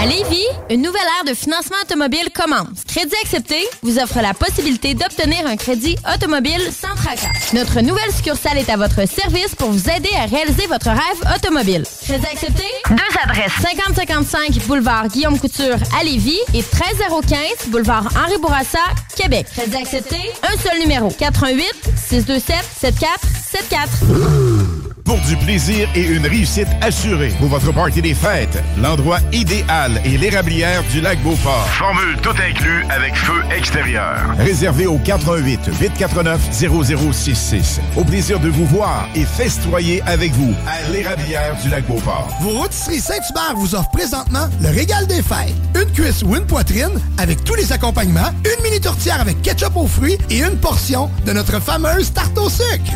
À 0.00 0.06
Lévis, 0.06 0.46
une 0.70 0.80
nouvelle 0.80 1.02
ère 1.18 1.24
de 1.30 1.34
financement 1.36 1.76
automobile 1.82 2.30
commence. 2.34 2.84
Crédit 2.88 3.14
accepté 3.22 3.58
vous 3.82 3.98
offre 3.98 4.22
la 4.22 4.32
possibilité 4.32 4.94
d'obtenir 4.94 5.46
un 5.46 5.56
crédit 5.56 5.94
automobile 6.14 6.62
sans 6.72 6.94
tracas. 6.94 7.28
Notre 7.52 7.82
nouvelle 7.82 8.10
succursale 8.10 8.56
est 8.56 8.70
à 8.70 8.78
votre 8.78 9.06
service 9.06 9.54
pour 9.58 9.70
vous 9.70 9.90
aider 9.90 10.08
à 10.16 10.24
réaliser 10.24 10.66
votre 10.68 10.88
rêve 10.88 11.36
automobile. 11.36 11.84
Crédit 12.02 12.26
accepté? 12.26 12.64
Deux 12.88 12.96
adresses. 13.22 13.52
5055 13.60 14.66
boulevard 14.66 15.08
Guillaume 15.08 15.38
Couture 15.38 15.76
à 16.00 16.02
Lévis 16.02 16.40
et 16.54 16.62
13015 16.62 17.68
boulevard 17.68 18.08
Henri 18.16 18.38
Bourassa, 18.40 18.78
Québec. 19.14 19.48
Crédit 19.54 19.76
accepté? 19.76 20.16
Un 20.42 20.56
seul 20.66 20.78
numéro. 20.78 21.10
88 21.10 21.66
627 22.08 22.56
7474. 22.80 24.99
Pour 25.10 25.18
du 25.22 25.36
plaisir 25.38 25.88
et 25.96 26.04
une 26.04 26.24
réussite 26.24 26.68
assurée 26.80 27.32
pour 27.40 27.48
votre 27.48 27.72
party 27.72 28.00
des 28.00 28.14
fêtes, 28.14 28.62
l'endroit 28.80 29.18
idéal 29.32 30.00
est 30.04 30.16
l'érablière 30.16 30.84
du 30.92 31.00
lac 31.00 31.20
Beauport. 31.24 31.66
Formule 31.66 32.16
tout 32.22 32.30
inclus 32.30 32.84
avec 32.88 33.16
feu 33.16 33.42
extérieur. 33.50 34.20
Réservé 34.38 34.86
au 34.86 34.98
418 34.98 35.68
849 35.80 36.40
0066. 36.52 37.80
Au 37.96 38.04
plaisir 38.04 38.38
de 38.38 38.50
vous 38.50 38.64
voir 38.66 39.08
et 39.16 39.24
festoyer 39.24 40.00
avec 40.06 40.30
vous 40.30 40.54
à 40.64 40.88
l'érablière 40.92 41.56
du 41.60 41.70
lac 41.70 41.84
Beauport. 41.88 42.28
Vos 42.42 42.50
rôtisseries 42.50 43.00
Saint-Hubert 43.00 43.56
vous 43.56 43.74
offrent 43.74 43.90
présentement 43.90 44.48
le 44.62 44.68
régal 44.68 45.08
des 45.08 45.22
fêtes. 45.22 45.56
Une 45.74 45.90
cuisse 45.90 46.22
ou 46.22 46.36
une 46.36 46.46
poitrine 46.46 47.00
avec 47.18 47.42
tous 47.42 47.56
les 47.56 47.72
accompagnements, 47.72 48.30
une 48.44 48.62
mini 48.62 48.80
tourtière 48.80 49.20
avec 49.20 49.42
ketchup 49.42 49.74
aux 49.74 49.88
fruits 49.88 50.18
et 50.30 50.38
une 50.38 50.56
portion 50.56 51.10
de 51.26 51.32
notre 51.32 51.60
fameuse 51.60 52.12
tarte 52.12 52.38
au 52.38 52.48
sucre. 52.48 52.92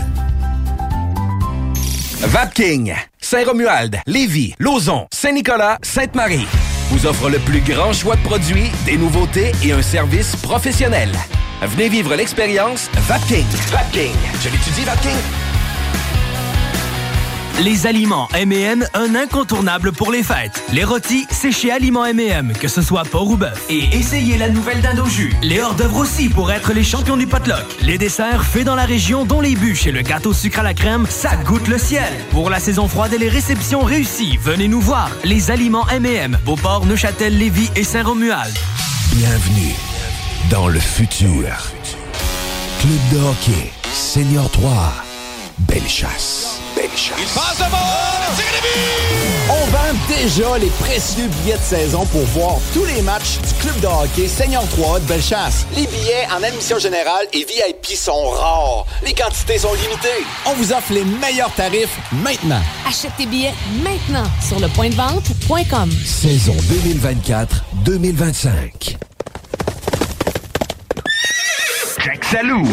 Vapking, 2.20 2.94
Saint-Romuald, 3.20 4.00
Lévis, 4.06 4.54
Lauson, 4.58 5.06
Saint-Nicolas, 5.12 5.78
Sainte-Marie 5.82 6.46
vous 6.90 7.06
offre 7.06 7.30
le 7.30 7.38
plus 7.38 7.60
grand 7.60 7.92
choix 7.92 8.14
de 8.14 8.22
produits, 8.22 8.70
des 8.84 8.96
nouveautés 8.96 9.52
et 9.64 9.72
un 9.72 9.82
service 9.82 10.36
professionnel. 10.36 11.10
Venez 11.62 11.88
vivre 11.88 12.14
l'expérience 12.14 12.90
Vapking. 13.08 13.46
Vapking. 13.70 14.14
Je 14.42 14.48
l'étudie, 14.50 14.84
Vapking. 14.84 15.43
Les 17.62 17.86
aliments 17.86 18.28
M&M, 18.34 18.84
un 18.94 19.14
incontournable 19.14 19.92
pour 19.92 20.10
les 20.10 20.24
fêtes. 20.24 20.64
Les 20.72 20.82
rôtis, 20.82 21.24
c'est 21.30 21.52
chez 21.52 21.70
Aliments 21.70 22.04
M&M, 22.04 22.52
que 22.60 22.66
ce 22.66 22.82
soit 22.82 23.04
porc 23.04 23.30
ou 23.30 23.36
bœuf. 23.36 23.66
Et 23.70 23.84
essayez 23.96 24.36
la 24.36 24.48
nouvelle 24.48 24.82
dinde 24.82 25.06
jus. 25.06 25.32
Les 25.40 25.60
hors-d'œuvre 25.60 25.98
aussi 25.98 26.28
pour 26.28 26.50
être 26.50 26.72
les 26.72 26.82
champions 26.82 27.16
du 27.16 27.28
potluck. 27.28 27.64
Les 27.80 27.96
desserts 27.96 28.44
faits 28.44 28.64
dans 28.64 28.74
la 28.74 28.84
région, 28.84 29.24
dont 29.24 29.40
les 29.40 29.54
bûches 29.54 29.86
et 29.86 29.92
le 29.92 30.02
gâteau 30.02 30.32
sucre 30.32 30.58
à 30.58 30.62
la 30.64 30.74
crème, 30.74 31.06
ça 31.08 31.36
goûte 31.36 31.68
le 31.68 31.78
ciel. 31.78 32.12
Pour 32.32 32.50
la 32.50 32.58
saison 32.58 32.88
froide 32.88 33.12
et 33.12 33.18
les 33.18 33.28
réceptions 33.28 33.82
réussies, 33.82 34.36
venez 34.36 34.66
nous 34.66 34.80
voir. 34.80 35.10
Les 35.22 35.52
aliments 35.52 35.88
M&M, 35.88 36.36
Beauport, 36.44 36.86
Neuchâtel, 36.86 37.38
Lévis 37.38 37.70
et 37.76 37.84
Saint-Romuald. 37.84 38.52
Bienvenue 39.12 39.74
dans 40.50 40.66
le 40.66 40.80
futur. 40.80 41.70
Club 42.80 43.00
de 43.12 43.18
hockey, 43.18 43.72
Senior 43.92 44.50
3, 44.50 44.92
Belle 45.58 45.88
chasse. 45.88 46.58
Belle 46.74 46.90
chasse. 46.96 47.34
passe 47.34 47.58
devant! 47.58 48.04
On 49.50 49.66
vend 49.66 49.94
déjà 50.08 50.58
les 50.58 50.70
précieux 50.80 51.28
billets 51.28 51.56
de 51.58 51.62
saison 51.62 52.06
pour 52.06 52.22
voir 52.22 52.56
tous 52.72 52.84
les 52.86 53.02
matchs 53.02 53.38
du 53.46 53.54
club 53.60 53.78
de 53.80 53.86
hockey 53.86 54.26
Seigneur 54.26 54.66
3 54.68 55.00
de 55.00 55.04
Bellechasse. 55.04 55.66
Les 55.76 55.86
billets 55.86 56.26
en 56.36 56.42
admission 56.42 56.78
générale 56.78 57.26
et 57.32 57.44
VIP 57.44 57.96
sont 57.96 58.30
rares. 58.30 58.86
Les 59.04 59.12
quantités 59.12 59.58
sont 59.58 59.74
limitées. 59.74 60.24
On 60.46 60.54
vous 60.54 60.72
offre 60.72 60.92
les 60.92 61.04
meilleurs 61.04 61.54
tarifs 61.54 61.96
maintenant. 62.12 62.62
Achète 62.88 63.12
tes 63.16 63.26
billets 63.26 63.54
maintenant 63.82 64.24
sur 64.46 64.58
le 64.58 64.68
point 64.68 64.88
de 64.88 64.94
vente.com. 64.94 65.90
Saison 66.04 66.56
2024-2025. 67.84 68.96
Jack 72.04 72.24
Salou. 72.24 72.66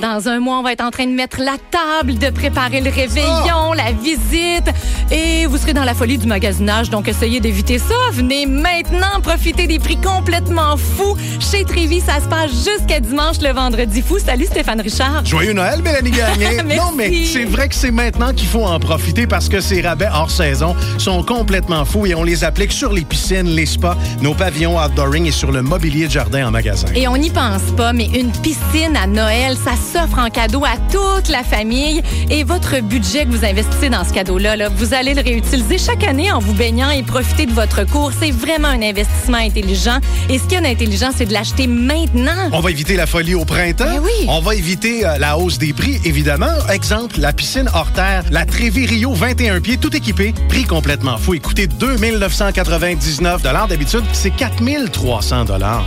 Dans 0.00 0.28
un 0.28 0.40
mois, 0.40 0.58
on 0.58 0.62
va 0.62 0.72
être 0.72 0.84
en 0.84 0.90
train 0.90 1.06
de 1.06 1.12
mettre 1.12 1.40
la 1.40 1.56
table, 1.70 2.18
de 2.18 2.28
préparer 2.28 2.82
le 2.82 2.90
réveillon, 2.90 3.72
la 3.74 3.92
visite. 3.92 4.70
Et 5.10 5.46
vous 5.46 5.56
serez 5.56 5.72
dans 5.72 5.84
la 5.84 5.94
folie 5.94 6.18
du 6.18 6.26
magasinage, 6.26 6.90
donc 6.90 7.08
essayez 7.08 7.40
d'éviter 7.40 7.78
ça. 7.78 7.94
Venez 8.12 8.44
maintenant 8.44 9.20
profiter 9.22 9.66
des 9.66 9.78
prix 9.78 9.96
complètement 9.96 10.76
fous. 10.76 11.16
Chez 11.40 11.64
Trévis, 11.64 12.00
ça 12.00 12.20
se 12.20 12.28
passe 12.28 12.50
jusqu'à 12.50 13.00
dimanche, 13.00 13.36
le 13.40 13.52
vendredi 13.52 14.02
fou. 14.02 14.18
Salut 14.18 14.44
Stéphane 14.44 14.82
Richard. 14.82 15.24
Joyeux 15.24 15.54
Noël, 15.54 15.80
Mélanie 15.82 16.10
Gagné. 16.10 16.46
Non, 16.76 16.92
mais 16.94 17.24
c'est 17.24 17.44
vrai 17.44 17.68
que 17.68 17.74
c'est 17.74 17.90
maintenant 17.90 18.32
qu'il 18.34 18.48
faut 18.48 18.64
en 18.64 18.78
profiter 18.78 19.26
parce 19.26 19.48
que 19.48 19.60
ces 19.60 19.80
rabais 19.80 20.08
hors 20.12 20.30
saison 20.30 20.74
sont 20.98 21.22
complètement 21.22 21.84
fous 21.84 22.04
et 22.06 22.14
on 22.14 22.22
les 22.22 22.44
applique 22.44 22.72
sur 22.72 22.92
les 22.92 23.02
piscines, 23.04 23.46
les 23.46 23.66
spas, 23.66 23.96
nos 24.20 24.34
pavillons 24.34 24.78
outdooring 24.78 25.26
et 25.26 25.30
sur 25.30 25.52
le 25.52 25.62
mobilier 25.62 26.06
de 26.06 26.12
jardin 26.12 26.48
en 26.48 26.50
magasin. 26.50 26.88
Et 26.94 27.08
on 27.08 27.16
n'y 27.16 27.30
pense 27.30 27.62
pas, 27.76 27.92
mais 27.92 28.06
une 28.06 28.32
piscine 28.32 28.96
à 28.96 29.06
Noël, 29.06 29.56
ça 29.56 29.72
s'offre 29.86 30.18
en 30.18 30.30
cadeau 30.30 30.64
à 30.64 30.76
toute 30.90 31.28
la 31.28 31.42
famille. 31.42 32.02
Et 32.30 32.44
votre 32.44 32.80
budget 32.80 33.24
que 33.24 33.30
vous 33.30 33.44
investissez 33.44 33.88
dans 33.88 34.04
ce 34.04 34.12
cadeau-là, 34.12 34.56
là, 34.56 34.68
vous 34.68 34.94
allez 34.94 35.14
le 35.14 35.22
réutiliser 35.22 35.78
chaque 35.78 36.04
année 36.04 36.32
en 36.32 36.38
vous 36.38 36.52
baignant 36.54 36.90
et 36.90 37.02
profiter 37.02 37.46
de 37.46 37.52
votre 37.52 37.84
cours. 37.84 38.10
C'est 38.20 38.30
vraiment 38.30 38.68
un 38.68 38.82
investissement 38.82 39.38
intelligent. 39.38 39.98
Et 40.28 40.38
ce 40.38 40.44
qu'il 40.44 40.54
y 40.54 40.56
a 40.56 40.60
d'intelligent, 40.60 41.10
c'est 41.14 41.26
de 41.26 41.32
l'acheter 41.32 41.66
maintenant. 41.66 42.50
On 42.52 42.60
va 42.60 42.70
éviter 42.70 42.96
la 42.96 43.06
folie 43.06 43.34
au 43.34 43.44
printemps. 43.44 43.84
Ben 43.84 44.00
oui. 44.02 44.26
On 44.28 44.40
va 44.40 44.54
éviter 44.54 45.06
euh, 45.06 45.18
la 45.18 45.38
hausse 45.38 45.58
des 45.58 45.72
prix, 45.72 46.00
évidemment. 46.04 46.52
Exemple, 46.70 47.20
la 47.20 47.32
piscine 47.32 47.70
hors 47.72 47.92
terre, 47.92 48.24
la 48.30 48.44
Trévi 48.44 48.86
Rio 48.86 49.12
21 49.12 49.60
pieds, 49.60 49.78
tout 49.78 49.94
équipé, 49.96 50.34
prix 50.48 50.64
complètement 50.64 51.16
fou. 51.18 51.34
Écoutez, 51.34 51.66
2999 51.66 53.42
D'habitude, 53.68 54.04
c'est 54.12 54.30
4300 54.30 55.46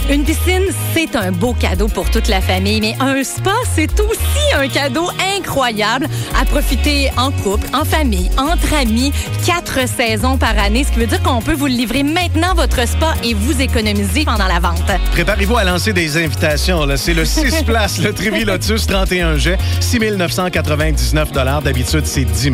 Une 0.10 0.24
piscine, 0.24 0.64
c'est 0.94 1.16
un 1.16 1.32
beau 1.32 1.54
cadeau 1.54 1.88
pour 1.88 2.10
toute 2.10 2.28
la 2.28 2.42
famille, 2.42 2.82
mais 2.82 2.96
un 3.00 3.24
spa, 3.24 3.54
c'est 3.76 3.89
aussi 4.00 4.54
un 4.56 4.68
cadeau 4.68 5.10
incroyable 5.38 6.08
à 6.40 6.46
profiter 6.46 7.10
en 7.18 7.32
couple, 7.32 7.68
en 7.74 7.86
famille, 7.86 8.30
entre 8.38 8.74
amis, 8.74 9.12
quatre 9.46 9.88
saisons 9.88 10.38
par 10.38 10.58
année, 10.58 10.84
ce 10.84 10.92
qui 10.92 11.00
veut 11.00 11.08
dire 11.08 11.22
qu'on 11.24 11.42
peut 11.42 11.54
vous 11.54 11.68
livrer 11.68 12.04
maintenant, 12.04 12.54
votre 12.56 12.88
spa, 12.88 13.16
et 13.24 13.34
vous 13.34 13.62
économiser 13.62 14.26
pendant 14.26 14.48
la 14.48 14.60
vente. 14.60 14.84
Préparez-vous 15.12 15.58
à 15.58 15.64
lancer 15.64 15.94
des 15.94 16.18
invitations. 16.18 16.86
C'est 16.98 17.14
le 17.14 17.26
6 17.30 17.64
places, 17.64 18.00
le 18.00 18.14
Trévi 18.14 18.46
Lotus 18.46 18.88
31 18.88 19.38
jet, 19.38 19.58
6 19.80 20.00
999 20.18 21.32
D'habitude, 21.64 22.06
c'est 22.06 22.26
10 22.26 22.42
000 22.42 22.54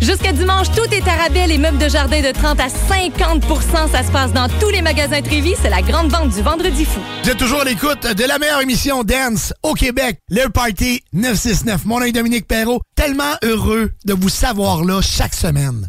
Jusqu'à 0.00 0.32
dimanche, 0.32 0.68
tout 0.70 0.92
est 0.92 1.06
à 1.08 1.22
rabais. 1.22 1.46
Les 1.46 1.58
meubles 1.58 1.78
de 1.78 1.88
jardin 1.88 2.20
de 2.20 2.30
30 2.32 2.58
à 2.60 2.66
50% 2.66 3.90
Ça 3.92 4.02
se 4.02 4.10
passe 4.10 4.32
dans 4.32 4.48
tous 4.60 4.68
les 4.70 4.82
magasins 4.82 5.22
Trévis. 5.22 5.54
C'est 5.60 5.70
la 5.70 5.82
grande 5.82 6.10
vente 6.10 6.30
du 6.30 6.42
Vendredi 6.42 6.84
fou. 6.84 7.00
Vous 7.22 7.30
êtes 7.30 7.38
toujours 7.38 7.60
à 7.60 7.64
l'écoute 7.64 8.06
de 8.16 8.24
la 8.24 8.38
meilleure 8.38 8.60
émission 8.60 9.02
Dance 9.04 9.52
au 9.62 9.74
Québec, 9.74 10.18
le 10.30 10.48
Party 10.50 11.02
969. 11.12 11.84
Mon 11.86 12.00
nom 12.00 12.06
est 12.06 12.12
Dominique 12.12 12.46
Perrault. 12.46 12.80
Tellement 12.94 13.34
heureux 13.42 13.92
de 14.04 14.14
vous 14.14 14.28
savoir 14.28 14.84
là 14.84 15.00
chaque 15.00 15.34
semaine. 15.34 15.88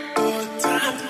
Yeah. 0.63 1.00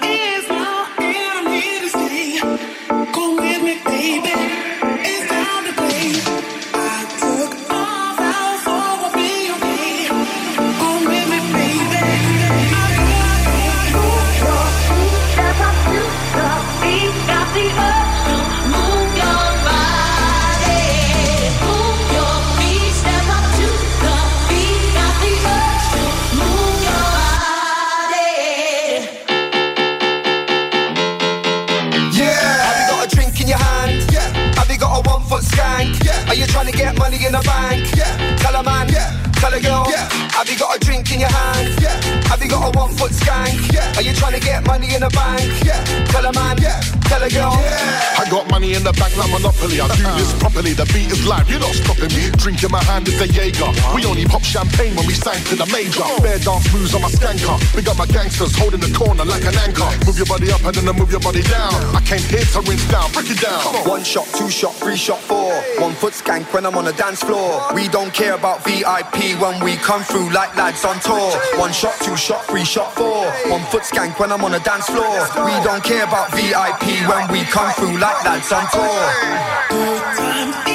A 39.49 39.59
girl. 39.59 39.85
Yeah. 39.89 40.07
Have 40.31 40.47
you 40.49 40.57
got 40.57 40.75
a 40.75 40.79
drink 40.79 41.11
in 41.11 41.19
your 41.19 41.29
hand? 41.29 41.81
Yeah. 41.81 42.30
Have 42.31 42.41
you 42.41 42.47
got 42.47 42.63
a 42.63 42.79
one 42.79 42.95
foot 42.95 43.11
skank? 43.11 43.59
Yeah. 43.75 43.91
Are 43.99 44.01
you 44.01 44.13
trying 44.13 44.39
to 44.39 44.39
get 44.39 44.65
money 44.65 44.95
in 44.95 45.01
the 45.03 45.11
bank? 45.11 45.51
Yeah. 45.67 45.83
Tell 46.15 46.23
a 46.23 46.31
man. 46.31 46.55
Yeah. 46.63 46.79
Tell 47.11 47.21
a 47.21 47.27
girl. 47.27 47.51
I 47.51 48.23
got 48.31 48.49
money 48.49 48.71
in 48.71 48.87
the 48.87 48.93
bank 48.95 49.11
like 49.19 49.27
Monopoly. 49.35 49.83
I 49.83 49.87
do 49.99 50.07
this 50.15 50.31
properly. 50.39 50.71
The 50.71 50.87
beat 50.95 51.11
is 51.11 51.27
live. 51.27 51.49
You're 51.51 51.59
not 51.59 51.75
stopping 51.75 52.07
me. 52.15 52.31
Drink 52.39 52.63
in 52.63 52.71
my 52.71 52.81
hand 52.87 53.11
is 53.11 53.19
a 53.19 53.27
Jaeger. 53.27 53.67
We 53.91 54.07
only 54.07 54.23
pop 54.23 54.47
champagne 54.47 54.95
when 54.95 55.05
we 55.05 55.13
sang 55.13 55.43
to 55.51 55.59
the 55.59 55.67
major. 55.75 56.07
Bare 56.23 56.39
dance 56.39 56.71
moves 56.71 56.95
on 56.95 57.03
my 57.03 57.11
skanker. 57.11 57.59
Big 57.75 57.91
up 57.91 57.97
my 57.99 58.07
gangsters 58.07 58.55
holding 58.55 58.79
the 58.79 58.95
corner 58.95 59.25
like 59.27 59.43
an 59.43 59.55
anchor. 59.67 59.91
Move 60.07 60.15
your 60.15 60.31
body 60.31 60.55
up 60.55 60.63
and 60.63 60.71
then 60.71 60.87
I 60.87 60.95
move 60.95 61.11
your 61.11 61.19
body 61.19 61.43
down. 61.43 61.75
I 61.91 61.99
came 62.07 62.23
here 62.31 62.47
to 62.55 62.63
rinse 62.63 62.87
down. 62.87 63.11
Break 63.11 63.27
it 63.27 63.43
down. 63.43 63.59
One 63.83 64.07
shot, 64.07 64.31
two 64.39 64.47
shot, 64.49 64.71
three 64.79 64.95
shot, 64.95 65.19
four. 65.19 65.51
One 65.83 65.91
foot 65.99 66.15
skank 66.15 66.47
when 66.55 66.65
I'm 66.65 66.79
on 66.79 66.85
the 66.87 66.95
dance 66.95 67.19
floor. 67.19 67.59
We 67.75 67.91
don't 67.91 68.13
care 68.15 68.39
about 68.39 68.63
VIP 68.63 69.35
when 69.43 69.59
we 69.59 69.75
come 69.83 70.03
through 70.07 70.31
like 70.31 70.55
lads 70.55 70.85
on 70.87 70.95
tour. 71.03 71.35
One 71.59 71.75
shot, 71.75 71.99
two 71.99 72.15
shot, 72.21 72.45
three 72.45 72.63
shot, 72.63 72.93
four. 72.93 73.25
One 73.49 73.63
foot 73.71 73.81
skank 73.81 74.19
when 74.19 74.31
I'm 74.31 74.43
on 74.43 74.51
the 74.51 74.59
dance 74.59 74.85
floor. 74.85 75.25
We 75.43 75.51
don't 75.65 75.83
care 75.83 76.03
about 76.03 76.31
VIP 76.31 77.01
when 77.09 77.31
we 77.31 77.43
come 77.45 77.73
through 77.73 77.97
like 77.97 78.23
lads 78.23 78.51
on 78.51 78.69
tour. 78.69 80.70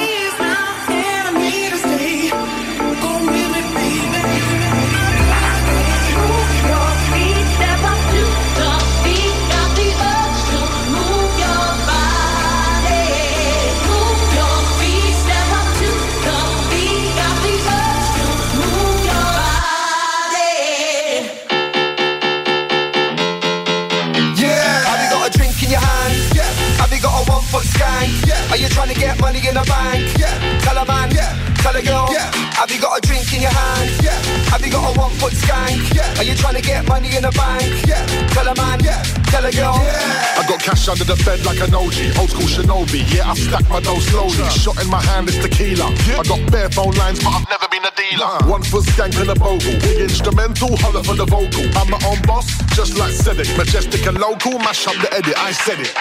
Yeah. 28.67 28.75
Are 28.75 28.75
you 28.75 28.75
trying 28.75 28.93
to 28.93 28.99
get 28.99 29.19
money 29.21 29.39
in 29.47 29.55
the 29.55 29.63
bank? 29.63 30.17
Yeah. 30.17 30.59
Tell 30.61 30.77
a 30.77 30.85
man. 30.85 31.11
Yeah. 31.11 31.31
Tell 31.63 31.75
a 31.75 31.81
girl. 31.81 32.07
Yeah. 32.11 32.31
Have 32.55 32.71
you 32.71 32.81
got 32.81 32.97
a 32.97 33.01
drink 33.01 33.33
in 33.33 33.41
your 33.41 33.51
hand? 33.51 34.03
Yeah. 34.03 34.17
Have 34.51 34.65
you 34.65 34.71
got 34.71 34.95
a 34.95 34.99
one 34.99 35.11
foot 35.11 35.33
skank? 35.33 35.93
Yeah. 35.93 36.17
Are 36.17 36.23
you 36.23 36.35
trying 36.35 36.55
to 36.55 36.61
get 36.61 36.87
money 36.87 37.15
in 37.15 37.23
the 37.23 37.31
bank? 37.31 37.63
Yeah. 37.87 38.05
Tell 38.33 38.47
a 38.47 38.55
man. 38.55 38.83
Yeah. 38.83 39.01
Tell 39.31 39.45
a 39.45 39.51
girl. 39.51 39.77
Yeah. 39.79 40.39
I 40.39 40.45
got 40.47 40.59
cash 40.59 40.87
under 40.87 41.03
the 41.03 41.15
bed 41.23 41.45
like 41.45 41.59
an 41.59 41.73
OG, 41.73 42.17
old 42.19 42.29
school 42.29 42.47
shinobi. 42.47 43.03
Yeah, 43.13 43.31
I 43.31 43.35
stack 43.35 43.67
my 43.69 43.79
dough 43.79 43.99
slowly. 43.99 44.43
Shot 44.51 44.81
in 44.81 44.89
my 44.89 45.01
hand 45.01 45.29
is 45.29 45.37
tequila. 45.37 45.87
I 45.87 46.23
got 46.23 46.51
bare 46.51 46.69
phone 46.69 46.95
lines, 46.95 47.23
but 47.23 47.31
I've 47.33 47.47
never 47.49 47.67
been 47.69 47.85
a 47.85 47.93
dealer. 47.95 48.25
Uh-huh. 48.25 48.51
One 48.51 48.63
foot 48.63 48.85
skank 48.85 49.19
and 49.19 49.29
a 49.29 49.35
bogle. 49.35 49.79
Big 49.79 49.99
instrumental, 50.01 50.75
holler 50.77 51.03
for 51.03 51.15
the 51.15 51.25
vocal. 51.25 51.63
I'm 51.77 51.89
my 51.89 51.99
own 52.07 52.21
boss, 52.23 52.47
just 52.75 52.97
like 52.97 53.13
Cedric. 53.13 53.47
Majestic 53.57 54.05
and 54.07 54.17
local, 54.19 54.59
mash 54.59 54.87
up 54.87 54.95
the 54.99 55.13
edit. 55.13 55.37
I 55.37 55.51
said 55.51 55.79
it. 55.79 55.93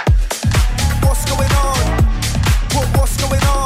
What's 1.02 1.24
going 1.30 1.52
on? 1.52 1.95
What, 2.76 2.88
what's 2.98 3.16
going 3.16 3.42
on? 3.44 3.65